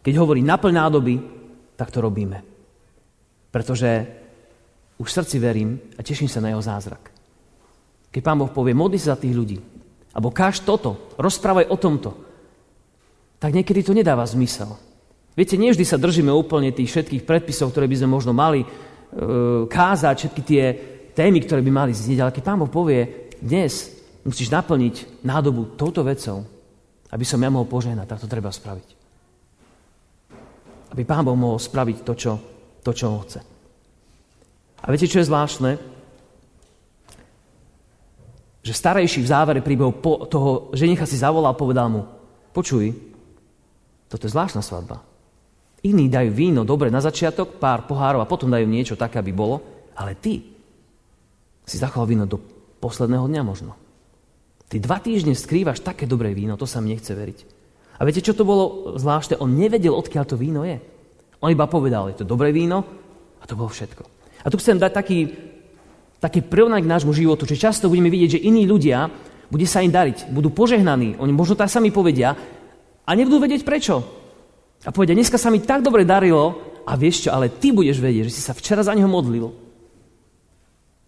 Keď 0.04 0.14
hovorí 0.20 0.44
naplň 0.44 0.74
nádoby, 0.76 1.14
tak 1.74 1.90
to 1.90 2.04
robíme. 2.04 2.38
Pretože 3.50 3.90
už 4.96 5.08
v 5.08 5.16
srdci 5.16 5.36
verím 5.40 5.76
a 5.96 6.00
teším 6.04 6.28
sa 6.28 6.40
na 6.40 6.52
jeho 6.52 6.62
zázrak. 6.62 7.12
Keď 8.12 8.20
Pán 8.24 8.40
Boh 8.40 8.52
povie, 8.52 8.72
modli 8.72 8.96
sa 8.96 9.16
za 9.16 9.20
tých 9.20 9.36
ľudí, 9.36 9.58
alebo 10.16 10.32
káž 10.32 10.64
toto, 10.64 11.12
rozprávaj 11.20 11.68
o 11.68 11.76
tomto, 11.76 12.10
tak 13.36 13.52
niekedy 13.52 13.84
to 13.84 13.92
nedáva 13.92 14.24
zmysel. 14.24 14.76
Viete, 15.36 15.60
nie 15.60 15.68
vždy 15.68 15.84
sa 15.84 16.00
držíme 16.00 16.32
úplne 16.32 16.72
tých 16.72 16.88
všetkých 16.88 17.28
predpisov, 17.28 17.68
ktoré 17.68 17.84
by 17.84 17.96
sme 18.00 18.08
možno 18.08 18.32
mali 18.32 18.64
e, 18.64 18.68
kázať, 19.68 20.16
všetky 20.16 20.42
tie 20.48 20.64
témy, 21.12 21.44
ktoré 21.44 21.60
by 21.60 21.72
mali 21.72 21.92
znieť, 21.92 22.24
ale 22.24 22.32
keď 22.32 22.42
Pán 22.44 22.60
Boh 22.64 22.72
povie, 22.72 23.28
dnes 23.36 23.95
musíš 24.26 24.50
naplniť 24.50 25.22
nádobu 25.22 25.78
touto 25.78 26.02
vecou, 26.02 26.42
aby 27.14 27.22
som 27.22 27.38
ja 27.38 27.46
mohol 27.46 27.70
požehnať, 27.70 28.06
tak 28.10 28.22
to 28.26 28.28
treba 28.28 28.50
spraviť. 28.50 28.88
Aby 30.90 31.02
Pán 31.06 31.22
Boh 31.22 31.38
mohol 31.38 31.62
spraviť 31.62 32.02
to, 32.02 32.12
čo, 32.18 32.32
to, 32.82 32.90
čo 32.90 33.06
On 33.06 33.22
chce. 33.22 33.40
A 34.82 34.86
viete, 34.90 35.06
čo 35.06 35.22
je 35.22 35.30
zvláštne? 35.30 35.70
Že 38.66 38.72
starejší 38.74 39.22
v 39.22 39.30
závere 39.30 39.60
príbehu 39.62 39.94
po 39.94 40.26
toho 40.26 40.74
ženicha 40.74 41.06
si 41.06 41.14
zavolal 41.14 41.54
a 41.54 41.58
povedal 41.58 41.86
mu, 41.86 42.02
počuj, 42.50 42.90
toto 44.10 44.26
je 44.26 44.34
zvláštna 44.34 44.62
svadba. 44.62 45.02
Iní 45.86 46.10
dajú 46.10 46.34
víno, 46.34 46.66
dobre, 46.66 46.90
na 46.90 46.98
začiatok, 46.98 47.62
pár 47.62 47.86
pohárov 47.86 48.18
a 48.18 48.30
potom 48.30 48.50
dajú 48.50 48.66
niečo 48.66 48.98
také, 48.98 49.22
aby 49.22 49.30
bolo, 49.30 49.62
ale 49.94 50.18
ty 50.18 50.42
si 51.62 51.76
zachoval 51.78 52.10
víno 52.10 52.26
do 52.26 52.42
posledného 52.82 53.30
dňa 53.30 53.42
možno. 53.46 53.85
Ty 54.66 54.76
dva 54.82 54.98
týždne 54.98 55.38
skrývaš 55.38 55.78
také 55.78 56.10
dobré 56.10 56.34
víno, 56.34 56.58
to 56.58 56.66
sa 56.66 56.82
mi 56.82 56.90
nechce 56.90 57.14
veriť. 57.14 57.38
A 57.96 58.04
viete, 58.04 58.20
čo 58.20 58.36
to 58.36 58.44
bolo 58.44 58.94
zvláštne? 58.98 59.38
On 59.38 59.48
nevedel, 59.48 59.94
odkiaľ 59.94 60.24
to 60.26 60.36
víno 60.36 60.66
je. 60.66 60.82
On 61.40 61.48
iba 61.48 61.70
povedal, 61.70 62.10
je 62.10 62.22
to 62.22 62.26
dobré 62.28 62.50
víno 62.50 62.82
a 63.40 63.44
to 63.46 63.54
bolo 63.54 63.70
všetko. 63.70 64.02
A 64.42 64.50
tu 64.50 64.58
chcem 64.58 64.76
dať 64.76 64.92
taký, 64.92 65.18
taký 66.18 66.42
prirovnanie 66.42 66.84
k 66.84 66.92
nášmu 66.92 67.14
životu, 67.14 67.46
že 67.46 67.60
často 67.60 67.88
budeme 67.88 68.10
vidieť, 68.10 68.36
že 68.36 68.44
iní 68.44 68.66
ľudia, 68.66 69.08
bude 69.46 69.64
sa 69.64 69.80
im 69.80 69.94
dariť, 69.94 70.34
budú 70.34 70.50
požehnaní, 70.50 71.16
oni 71.22 71.32
možno 71.32 71.54
tak 71.54 71.70
sami 71.70 71.94
povedia 71.94 72.34
a 73.06 73.10
nebudú 73.14 73.38
vedieť 73.38 73.62
prečo. 73.62 74.02
A 74.82 74.90
povedia, 74.90 75.14
dneska 75.14 75.38
sa 75.38 75.48
mi 75.48 75.62
tak 75.62 75.86
dobre 75.86 76.02
darilo 76.02 76.58
a 76.82 76.98
vieš 76.98 77.26
čo, 77.26 77.30
ale 77.30 77.54
ty 77.54 77.70
budeš 77.70 78.02
vedieť, 78.02 78.28
že 78.28 78.34
si 78.34 78.42
sa 78.42 78.52
včera 78.52 78.82
za 78.82 78.92
neho 78.92 79.08
modlil. 79.08 79.54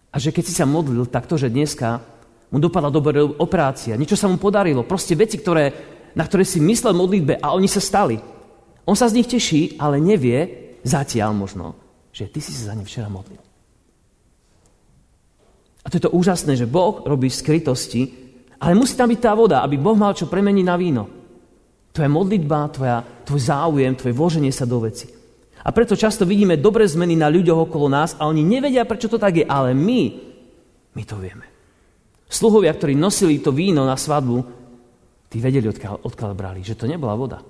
A 0.09 0.17
že 0.17 0.33
keď 0.33 0.43
si 0.47 0.53
sa 0.55 0.65
modlil, 0.65 1.05
tak 1.05 1.29
to, 1.29 1.37
že 1.37 1.53
dneska 1.53 2.01
mu 2.49 2.57
dopadla 2.57 2.89
dobrá 2.89 3.21
operácia, 3.21 3.97
niečo 3.97 4.17
sa 4.17 4.25
mu 4.25 4.41
podarilo, 4.41 4.81
proste 4.85 5.13
veci, 5.13 5.37
ktoré, 5.37 5.69
na 6.17 6.25
ktoré 6.25 6.41
si 6.41 6.57
myslel 6.57 6.97
modlitbe 6.97 7.37
a 7.37 7.53
oni 7.53 7.69
sa 7.69 7.81
stali. 7.81 8.17
On 8.89 8.97
sa 8.97 9.05
z 9.05 9.21
nich 9.21 9.29
teší, 9.29 9.77
ale 9.77 10.01
nevie, 10.01 10.73
zatiaľ 10.81 11.37
možno, 11.37 11.77
že 12.09 12.25
ty 12.25 12.41
si 12.41 12.49
sa 12.49 12.73
za 12.73 12.73
ne 12.73 12.81
včera 12.81 13.05
modlil. 13.05 13.37
A 15.85 15.87
to 15.87 16.01
je 16.01 16.05
to 16.09 16.15
úžasné, 16.15 16.57
že 16.57 16.69
Boh 16.69 17.05
robí 17.05 17.29
skrytosti, 17.29 18.09
ale 18.59 18.75
musí 18.75 18.97
tam 18.97 19.13
byť 19.13 19.19
tá 19.21 19.31
voda, 19.37 19.61
aby 19.63 19.77
Boh 19.77 19.95
mal 19.95 20.17
čo 20.17 20.27
premeniť 20.27 20.65
na 20.65 20.75
víno. 20.75 21.03
Tvoja 21.93 22.09
modlitba, 22.09 22.69
tvoja, 22.73 22.97
tvoj 23.25 23.41
záujem, 23.41 23.93
tvoje 23.93 24.13
vloženie 24.13 24.51
sa 24.51 24.65
do 24.65 24.81
veci. 24.83 25.09
A 25.59 25.69
preto 25.69 25.93
často 25.93 26.25
vidíme 26.25 26.57
dobré 26.57 26.87
zmeny 26.87 27.13
na 27.13 27.29
ľuďoch 27.29 27.69
okolo 27.69 27.91
nás 27.91 28.17
a 28.17 28.25
oni 28.25 28.41
nevedia, 28.41 28.87
prečo 28.87 29.11
to 29.11 29.21
tak 29.21 29.43
je, 29.43 29.45
ale 29.45 29.75
my, 29.75 30.01
my 30.95 31.03
to 31.05 31.15
vieme. 31.19 31.58
Sluhovia, 32.29 32.69
ktorí 32.77 32.93
nosili 32.93 33.41
to 33.41 33.49
víno 33.49 33.89
na 33.89 33.97
svadbu, 33.97 34.37
tí 35.33 35.41
vedeli, 35.41 35.65
odkiaľ, 35.65 36.05
odkiaľ 36.05 36.31
brali, 36.37 36.61
že 36.61 36.77
to 36.77 36.85
nebola 36.85 37.17
voda. 37.17 37.41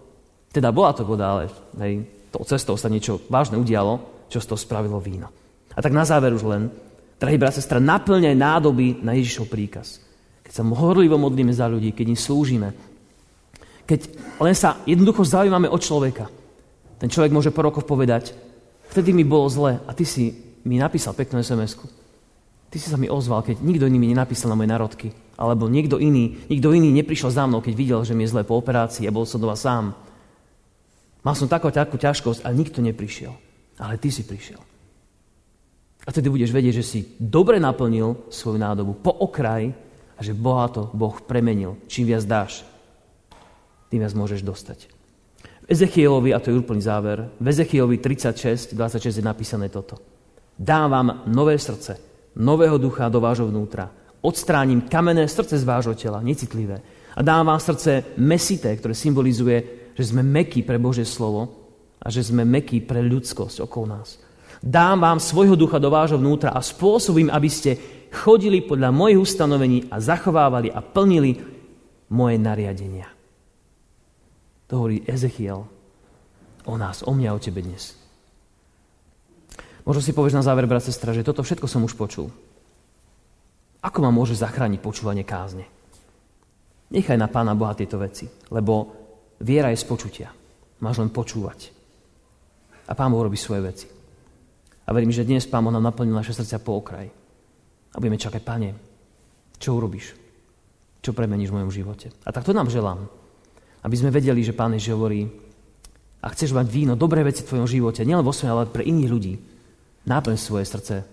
Teda 0.49 0.71
bola 0.71 0.95
to 0.95 1.03
voda, 1.03 1.35
ale 1.35 1.51
hej, 1.83 2.07
tou 2.31 2.47
cestou 2.47 2.79
sa 2.79 2.87
niečo 2.87 3.19
vážne 3.27 3.59
udialo, 3.59 4.25
čo 4.31 4.39
z 4.39 4.47
toho 4.47 4.55
spravilo 4.55 5.03
víno. 5.03 5.27
A 5.75 5.83
tak 5.83 5.91
na 5.91 6.07
záver 6.07 6.31
už 6.31 6.47
len, 6.47 6.71
drahý 7.19 7.35
brat, 7.35 7.59
sestra, 7.59 7.83
naplňaj 7.83 8.35
nádoby 8.39 9.03
na 9.03 9.19
Ježišov 9.19 9.51
príkaz. 9.51 9.99
Keď 10.47 10.53
sa 10.55 10.63
horlivo 10.63 11.19
modlíme 11.19 11.51
za 11.51 11.67
ľudí, 11.67 11.91
keď 11.91 12.15
im 12.15 12.19
slúžime, 12.19 12.69
keď 13.83 13.99
len 14.39 14.55
sa 14.55 14.79
jednoducho 14.87 15.27
zaujímame 15.27 15.67
o 15.67 15.75
človeka, 15.75 16.31
ten 17.03 17.11
človek 17.11 17.35
môže 17.35 17.51
po 17.51 17.67
rokoch 17.67 17.83
povedať, 17.83 18.31
vtedy 18.95 19.11
mi 19.11 19.27
bolo 19.27 19.51
zle 19.51 19.81
a 19.83 19.91
ty 19.91 20.07
si 20.07 20.31
mi 20.63 20.79
napísal 20.79 21.13
peknú 21.13 21.43
sms 21.43 21.98
Ty 22.69 22.77
si 22.77 22.87
sa 22.89 23.01
mi 23.01 23.09
ozval, 23.09 23.41
keď 23.41 23.65
nikto 23.65 23.89
iný 23.89 23.97
mi 23.97 24.13
nenapísal 24.13 24.53
na 24.53 24.57
moje 24.57 24.69
narodky. 24.69 25.07
Alebo 25.41 25.65
niekto 25.65 25.97
iný, 25.97 26.37
nikto 26.45 26.69
iný 26.69 26.93
neprišiel 26.93 27.33
za 27.33 27.49
mnou, 27.49 27.65
keď 27.65 27.73
videl, 27.73 27.99
že 28.05 28.13
mi 28.13 28.29
je 28.29 28.31
zle 28.35 28.45
po 28.45 28.61
operácii 28.61 29.09
a 29.09 29.15
bol 29.15 29.25
som 29.25 29.41
doma 29.41 29.57
sám. 29.57 29.97
Mal 31.25 31.35
som 31.35 31.49
takú, 31.49 31.73
takú 31.73 31.97
ťažkosť 31.97 32.45
a 32.45 32.53
nikto 32.53 32.85
neprišiel. 32.85 33.33
Ale 33.81 33.97
ty 33.97 34.13
si 34.13 34.21
prišiel. 34.21 34.61
A 36.05 36.09
tedy 36.13 36.29
budeš 36.29 36.53
vedieť, 36.53 36.79
že 36.79 36.85
si 36.85 36.99
dobre 37.17 37.57
naplnil 37.57 38.29
svoju 38.29 38.57
nádobu 38.61 38.97
po 39.01 39.11
okraj 39.11 39.73
a 40.15 40.19
že 40.21 40.35
Boha 40.35 40.67
to 40.69 40.91
Boh 40.91 41.15
premenil. 41.23 41.79
Čím 41.87 42.11
viac 42.11 42.23
dáš, 42.27 42.67
tým 43.87 44.03
viac 44.03 44.13
môžeš 44.13 44.43
dostať. 44.43 44.91
V 45.63 45.65
Ezechielovi, 45.69 46.33
a 46.33 46.41
to 46.41 46.51
je 46.51 46.59
úplný 46.59 46.81
záver, 46.83 47.29
v 47.39 47.45
Ezechielovi 47.45 48.01
36, 48.01 48.75
26 48.75 49.21
je 49.21 49.23
napísané 49.23 49.71
toto. 49.71 50.01
Dávam 50.59 51.23
nové 51.29 51.55
srdce, 51.55 52.08
nového 52.35 52.77
ducha 52.77 53.09
do 53.09 53.21
vášho 53.23 53.47
vnútra. 53.47 53.89
Odstránim 54.19 54.85
kamenné 54.85 55.27
srdce 55.27 55.55
z 55.57 55.63
vášho 55.63 55.95
tela, 55.95 56.19
necitlivé. 56.19 56.83
A 57.15 57.23
dám 57.23 57.47
vám 57.47 57.59
srdce 57.59 58.15
mesité, 58.19 58.75
ktoré 58.75 58.93
symbolizuje, 58.95 59.91
že 59.95 60.03
sme 60.03 60.23
mekí 60.23 60.63
pre 60.63 60.79
Bože 60.79 61.03
slovo 61.03 61.51
a 61.99 62.07
že 62.07 62.23
sme 62.23 62.47
mekí 62.47 62.79
pre 62.83 63.03
ľudskosť 63.03 63.63
okolo 63.67 63.85
nás. 63.99 64.19
Dám 64.59 65.03
vám 65.03 65.19
svojho 65.23 65.55
ducha 65.55 65.79
do 65.79 65.91
vášho 65.91 66.19
vnútra 66.19 66.51
a 66.51 66.63
spôsobím, 66.63 67.31
aby 67.31 67.49
ste 67.51 67.75
chodili 68.11 68.63
podľa 68.63 68.91
mojich 68.91 69.19
ustanovení 69.19 69.87
a 69.91 69.99
zachovávali 69.99 70.71
a 70.71 70.79
plnili 70.79 71.35
moje 72.11 72.35
nariadenia. 72.39 73.07
To 74.71 74.85
hovorí 74.85 75.03
Ezechiel 75.03 75.67
o 76.63 76.75
nás, 76.79 77.03
o 77.03 77.11
mňa, 77.11 77.29
o 77.35 77.39
tebe 77.39 77.59
dnes. 77.59 77.98
Možno 79.89 80.05
si 80.05 80.13
povieš 80.13 80.37
na 80.37 80.45
záver, 80.45 80.69
brat, 80.69 80.85
sestra, 80.85 81.17
že 81.17 81.25
toto 81.25 81.41
všetko 81.41 81.65
som 81.65 81.81
už 81.81 81.97
počul. 81.97 82.29
Ako 83.81 84.05
ma 84.05 84.13
môže 84.13 84.37
zachrániť 84.37 84.85
počúvanie 84.85 85.25
kázne? 85.25 85.65
Nechaj 86.93 87.17
na 87.17 87.25
Pána 87.25 87.57
Boha 87.57 87.73
tieto 87.73 87.97
veci, 87.97 88.29
lebo 88.53 88.93
viera 89.41 89.73
je 89.73 89.81
z 89.81 89.89
počutia. 89.89 90.29
Máš 90.85 91.01
len 91.01 91.09
počúvať. 91.09 91.73
A 92.85 92.93
Pán 92.93 93.09
Boh 93.09 93.25
robí 93.25 93.33
svoje 93.33 93.65
veci. 93.65 93.87
A 94.85 94.93
verím, 94.93 95.09
že 95.09 95.25
dnes 95.25 95.49
Pán 95.49 95.65
Boh 95.65 95.73
nám 95.73 95.89
naplnil 95.89 96.13
naše 96.13 96.37
srdcia 96.37 96.61
po 96.61 96.77
okraj. 96.77 97.09
A 97.89 97.95
budeme 97.97 98.21
čakať, 98.21 98.41
Pane, 98.45 98.69
čo 99.57 99.73
urobíš? 99.73 100.13
Čo 101.01 101.17
premeníš 101.17 101.49
v 101.49 101.65
mojom 101.65 101.73
živote? 101.73 102.13
A 102.25 102.29
tak 102.29 102.45
to 102.45 102.53
nám 102.53 102.69
želám. 102.69 103.09
Aby 103.81 103.95
sme 103.97 104.13
vedeli, 104.13 104.45
že 104.45 104.53
Pán 104.53 104.77
Ježiš 104.77 104.93
hovorí, 104.93 105.25
a 106.21 106.29
chceš 106.29 106.53
mať 106.53 106.69
víno, 106.69 106.93
dobré 106.93 107.25
veci 107.25 107.41
v 107.41 107.49
tvojom 107.49 107.65
živote, 107.65 108.05
nielen 108.05 108.21
vo 108.21 108.29
svojom, 108.37 108.53
ale 108.53 108.69
pre 108.69 108.85
iných 108.85 109.09
ľudí, 109.09 109.33
Náplň 110.07 110.35
svoje 110.39 110.65
srdce 110.67 111.03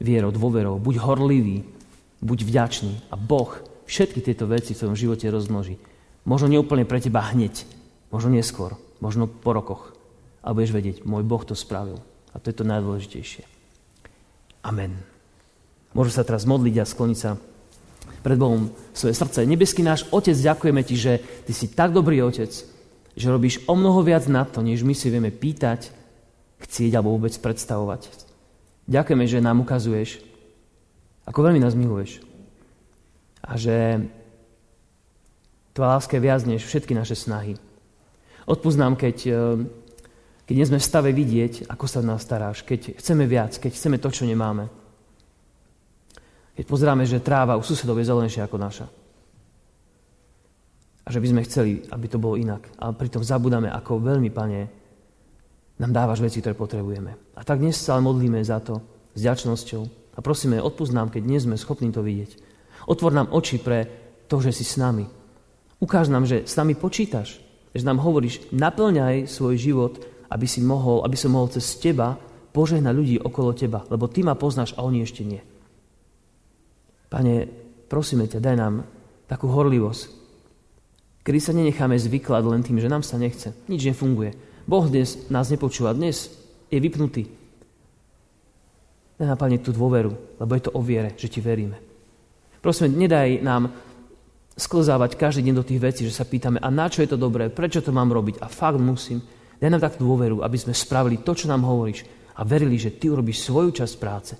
vierou, 0.00 0.32
dôverou. 0.32 0.80
Buď 0.80 1.02
horlivý, 1.02 1.66
buď 2.22 2.38
vďačný 2.46 2.92
a 3.12 3.18
Boh 3.18 3.52
všetky 3.86 4.24
tieto 4.24 4.48
veci 4.48 4.72
v 4.72 4.78
tvojom 4.80 4.96
živote 4.96 5.26
rozmnoží. 5.28 5.76
Možno 6.22 6.48
neúplne 6.48 6.86
pre 6.86 7.02
teba 7.02 7.22
hneď, 7.34 7.66
možno 8.14 8.32
neskôr, 8.32 8.78
možno 9.02 9.26
po 9.26 9.52
rokoch. 9.52 9.92
Ale 10.42 10.58
budeš 10.58 10.74
vedieť, 10.74 10.96
môj 11.06 11.22
Boh 11.26 11.42
to 11.42 11.54
spravil. 11.54 12.02
A 12.32 12.40
to 12.40 12.50
je 12.50 12.56
to 12.56 12.64
najdôležitejšie. 12.66 13.44
Amen. 14.62 14.96
Môžu 15.92 16.14
sa 16.14 16.24
teraz 16.24 16.48
modliť 16.48 16.74
a 16.80 16.88
skloniť 16.88 17.18
sa 17.18 17.36
pred 18.22 18.38
Bohom 18.38 18.70
svoje 18.96 19.12
srdce. 19.18 19.44
Nebeský 19.44 19.82
náš 19.84 20.06
Otec, 20.08 20.38
ďakujeme 20.38 20.80
Ti, 20.86 20.96
že 20.96 21.12
Ty 21.44 21.52
si 21.52 21.66
tak 21.68 21.92
dobrý 21.92 22.22
Otec, 22.22 22.48
že 23.12 23.26
robíš 23.28 23.60
o 23.68 23.74
mnoho 23.76 24.00
viac 24.00 24.24
na 24.30 24.46
to, 24.48 24.64
než 24.64 24.86
my 24.86 24.96
si 24.96 25.12
vieme 25.12 25.28
pýtať, 25.28 26.01
chcieť 26.64 26.92
alebo 26.94 27.14
vôbec 27.14 27.34
predstavovať. 27.36 28.10
Ďakujeme, 28.86 29.24
že 29.26 29.44
nám 29.44 29.62
ukazuješ, 29.62 30.22
ako 31.26 31.38
veľmi 31.46 31.62
nás 31.62 31.78
miluješ. 31.78 32.22
A 33.42 33.54
že 33.58 34.06
tvoja 35.74 35.98
láska 35.98 36.18
je 36.18 36.24
viac 36.24 36.42
než 36.46 36.66
všetky 36.66 36.94
naše 36.94 37.14
snahy. 37.14 37.58
Odpúsť 38.46 38.78
keď, 38.98 39.16
eh, 39.26 39.36
keď 40.46 40.54
nie 40.54 40.68
sme 40.68 40.82
v 40.82 40.88
stave 40.88 41.10
vidieť, 41.14 41.70
ako 41.70 41.86
sa 41.86 42.02
nás 42.02 42.26
staráš, 42.26 42.66
keď 42.66 42.98
chceme 42.98 43.26
viac, 43.26 43.54
keď 43.54 43.70
chceme 43.70 43.96
to, 44.02 44.10
čo 44.10 44.26
nemáme. 44.26 44.66
Keď 46.58 46.64
pozeráme, 46.68 47.06
že 47.08 47.22
tráva 47.22 47.56
u 47.56 47.64
susedov 47.64 47.96
je 48.02 48.10
zelenšia 48.10 48.44
ako 48.44 48.58
naša. 48.60 48.86
A 51.02 51.08
že 51.10 51.18
by 51.18 51.26
sme 51.32 51.46
chceli, 51.48 51.82
aby 51.90 52.06
to 52.06 52.20
bolo 52.20 52.38
inak. 52.38 52.68
Ale 52.78 52.94
pritom 52.94 53.24
zabudáme, 53.24 53.72
ako 53.72 53.98
veľmi, 53.98 54.30
Pane, 54.30 54.81
nám 55.82 55.90
dávaš 55.90 56.22
veci, 56.22 56.38
ktoré 56.38 56.54
potrebujeme. 56.54 57.34
A 57.34 57.42
tak 57.42 57.58
dnes 57.58 57.74
sa 57.74 57.98
modlíme 57.98 58.38
za 58.46 58.62
to 58.62 58.78
s 59.18 59.20
ďačnosťou 59.26 59.82
a 60.14 60.18
prosíme, 60.22 60.62
odpúsť 60.62 60.94
nám, 60.94 61.10
keď 61.10 61.22
nie 61.26 61.42
sme 61.42 61.58
schopní 61.58 61.90
to 61.90 62.06
vidieť. 62.06 62.38
Otvor 62.86 63.10
nám 63.10 63.34
oči 63.34 63.58
pre 63.58 63.90
to, 64.30 64.38
že 64.38 64.54
si 64.54 64.62
s 64.62 64.78
nami. 64.78 65.10
Ukáž 65.82 66.06
nám, 66.06 66.22
že 66.22 66.46
s 66.46 66.54
nami 66.54 66.78
počítaš, 66.78 67.42
že 67.74 67.82
nám 67.82 67.98
hovoríš, 67.98 68.54
naplňaj 68.54 69.26
svoj 69.26 69.58
život, 69.58 69.98
aby, 70.30 70.46
si 70.46 70.62
mohol, 70.62 71.02
aby 71.02 71.18
som 71.18 71.34
mohol 71.34 71.50
cez 71.50 71.66
teba 71.82 72.14
požehnať 72.54 72.94
ľudí 72.94 73.16
okolo 73.18 73.50
teba, 73.50 73.82
lebo 73.90 74.06
ty 74.06 74.22
ma 74.22 74.38
poznáš 74.38 74.78
a 74.78 74.86
oni 74.86 75.02
ešte 75.02 75.26
nie. 75.26 75.42
Pane, 77.10 77.50
prosíme 77.90 78.30
ťa, 78.30 78.38
daj 78.38 78.56
nám 78.56 78.86
takú 79.26 79.50
horlivosť, 79.50 80.22
kedy 81.26 81.38
sa 81.42 81.52
nenecháme 81.52 81.98
zvyklať 81.98 82.42
len 82.46 82.62
tým, 82.62 82.78
že 82.78 82.92
nám 82.92 83.02
sa 83.02 83.18
nechce. 83.18 83.50
Nič 83.66 83.82
nefunguje 83.90 84.51
Boh 84.66 84.86
dnes 84.86 85.28
nás 85.30 85.50
nepočúva, 85.50 85.94
dnes 85.96 86.30
je 86.70 86.78
vypnutý. 86.78 87.26
Pane, 89.22 89.62
tú 89.62 89.70
dôveru, 89.70 90.38
lebo 90.42 90.52
je 90.58 90.62
to 90.66 90.74
o 90.74 90.82
viere, 90.82 91.14
že 91.14 91.30
Ti 91.30 91.38
veríme. 91.38 91.78
Prosím, 92.58 92.98
nedaj 92.98 93.42
nám 93.42 93.70
sklzávať 94.58 95.14
každý 95.14 95.50
deň 95.50 95.54
do 95.62 95.66
tých 95.66 95.80
vecí, 95.82 96.02
že 96.06 96.14
sa 96.14 96.26
pýtame, 96.26 96.58
a 96.58 96.68
na 96.70 96.90
čo 96.90 97.02
je 97.02 97.10
to 97.14 97.18
dobré, 97.18 97.46
prečo 97.50 97.82
to 97.82 97.94
mám 97.94 98.10
robiť 98.10 98.42
a 98.42 98.46
fakt 98.50 98.82
musím. 98.82 99.22
Daj 99.62 99.70
nám 99.70 99.82
takú 99.82 100.02
dôveru, 100.02 100.42
aby 100.42 100.58
sme 100.58 100.74
spravili 100.74 101.22
to, 101.22 101.38
čo 101.38 101.46
nám 101.46 101.62
hovoríš 101.62 102.02
a 102.34 102.42
verili, 102.42 102.78
že 102.78 102.94
Ty 102.94 103.14
urobíš 103.14 103.46
svoju 103.46 103.70
časť 103.82 103.94
práce. 103.98 104.34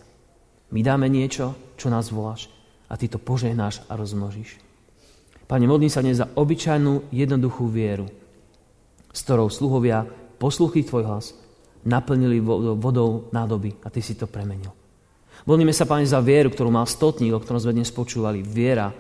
My 0.75 0.83
dáme 0.83 1.07
niečo, 1.07 1.75
čo 1.79 1.87
nás 1.87 2.11
voláš 2.11 2.51
a 2.91 2.99
Ty 2.99 3.15
to 3.15 3.19
požehnáš 3.23 3.87
a 3.87 3.95
rozmnožíš. 3.95 4.59
Pane, 5.47 5.67
modlím 5.69 5.93
sa 5.93 6.03
dnes 6.03 6.19
za 6.19 6.27
obyčajnú, 6.33 7.13
jednoduchú 7.13 7.69
vieru, 7.69 8.09
s 9.13 9.21
ktorou 9.23 9.53
sluhovia 9.53 10.09
posluchli 10.41 10.83
tvoj 10.83 11.05
hlas, 11.07 11.37
naplnili 11.85 12.41
vodou 12.77 13.29
nádoby 13.31 13.79
a 13.85 13.93
ty 13.93 14.01
si 14.01 14.17
to 14.19 14.27
premenil. 14.27 14.73
Modlíme 15.45 15.75
sa, 15.75 15.87
Pane, 15.87 16.07
za 16.07 16.23
vieru, 16.23 16.51
ktorú 16.51 16.71
mal 16.71 16.87
stotník, 16.87 17.35
o 17.35 17.43
ktorom 17.43 17.61
sme 17.61 17.77
dnes 17.77 17.91
počúvali. 17.91 18.41
Viera, 18.47 18.95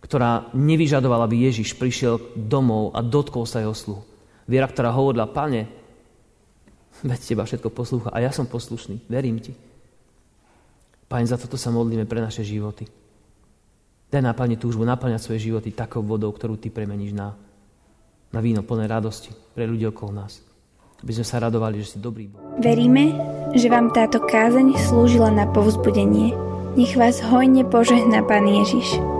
ktorá 0.00 0.54
nevyžadovala, 0.54 1.26
aby 1.26 1.50
Ježiš 1.50 1.74
prišiel 1.74 2.20
domov 2.38 2.94
a 2.94 3.02
dotkol 3.02 3.42
sa 3.44 3.58
jeho 3.58 3.74
sluhu. 3.74 4.02
Viera, 4.46 4.70
ktorá 4.70 4.94
hovorila, 4.94 5.26
Pane, 5.26 5.84
Veď 7.02 7.20
teba 7.34 7.42
všetko 7.42 7.74
poslúcha 7.74 8.08
a 8.14 8.22
ja 8.22 8.30
som 8.30 8.46
poslušný. 8.46 9.10
Verím 9.10 9.42
ti. 9.42 9.50
Pane, 11.10 11.26
za 11.26 11.34
toto 11.34 11.58
sa 11.58 11.74
modlíme 11.74 12.06
pre 12.06 12.22
naše 12.22 12.46
životy. 12.46 12.86
Daj 14.08 14.22
náplne 14.22 14.54
túžbu 14.54 14.86
naplňať 14.86 15.20
svoje 15.20 15.50
životy 15.50 15.74
takou 15.74 16.06
vodou, 16.06 16.30
ktorú 16.30 16.54
ty 16.54 16.70
premeníš 16.70 17.12
na, 17.12 17.34
na 18.34 18.42
víno 18.42 18.66
plné 18.66 18.90
radosti 18.90 19.30
pre 19.54 19.70
ľudí 19.70 19.86
okolo 19.86 20.26
nás. 20.26 20.42
Aby 20.98 21.22
sme 21.22 21.26
sa 21.26 21.38
radovali, 21.38 21.78
že 21.78 21.94
si 21.94 21.98
dobrý 22.02 22.26
Boh. 22.26 22.42
Veríme, 22.58 23.14
že 23.54 23.70
vám 23.70 23.94
táto 23.94 24.18
kázeň 24.18 24.74
slúžila 24.90 25.30
na 25.30 25.46
povzbudenie. 25.46 26.34
Nech 26.74 26.98
vás 26.98 27.22
hojne 27.22 27.62
požehná 27.70 28.26
Pán 28.26 28.50
Ježiš. 28.50 29.13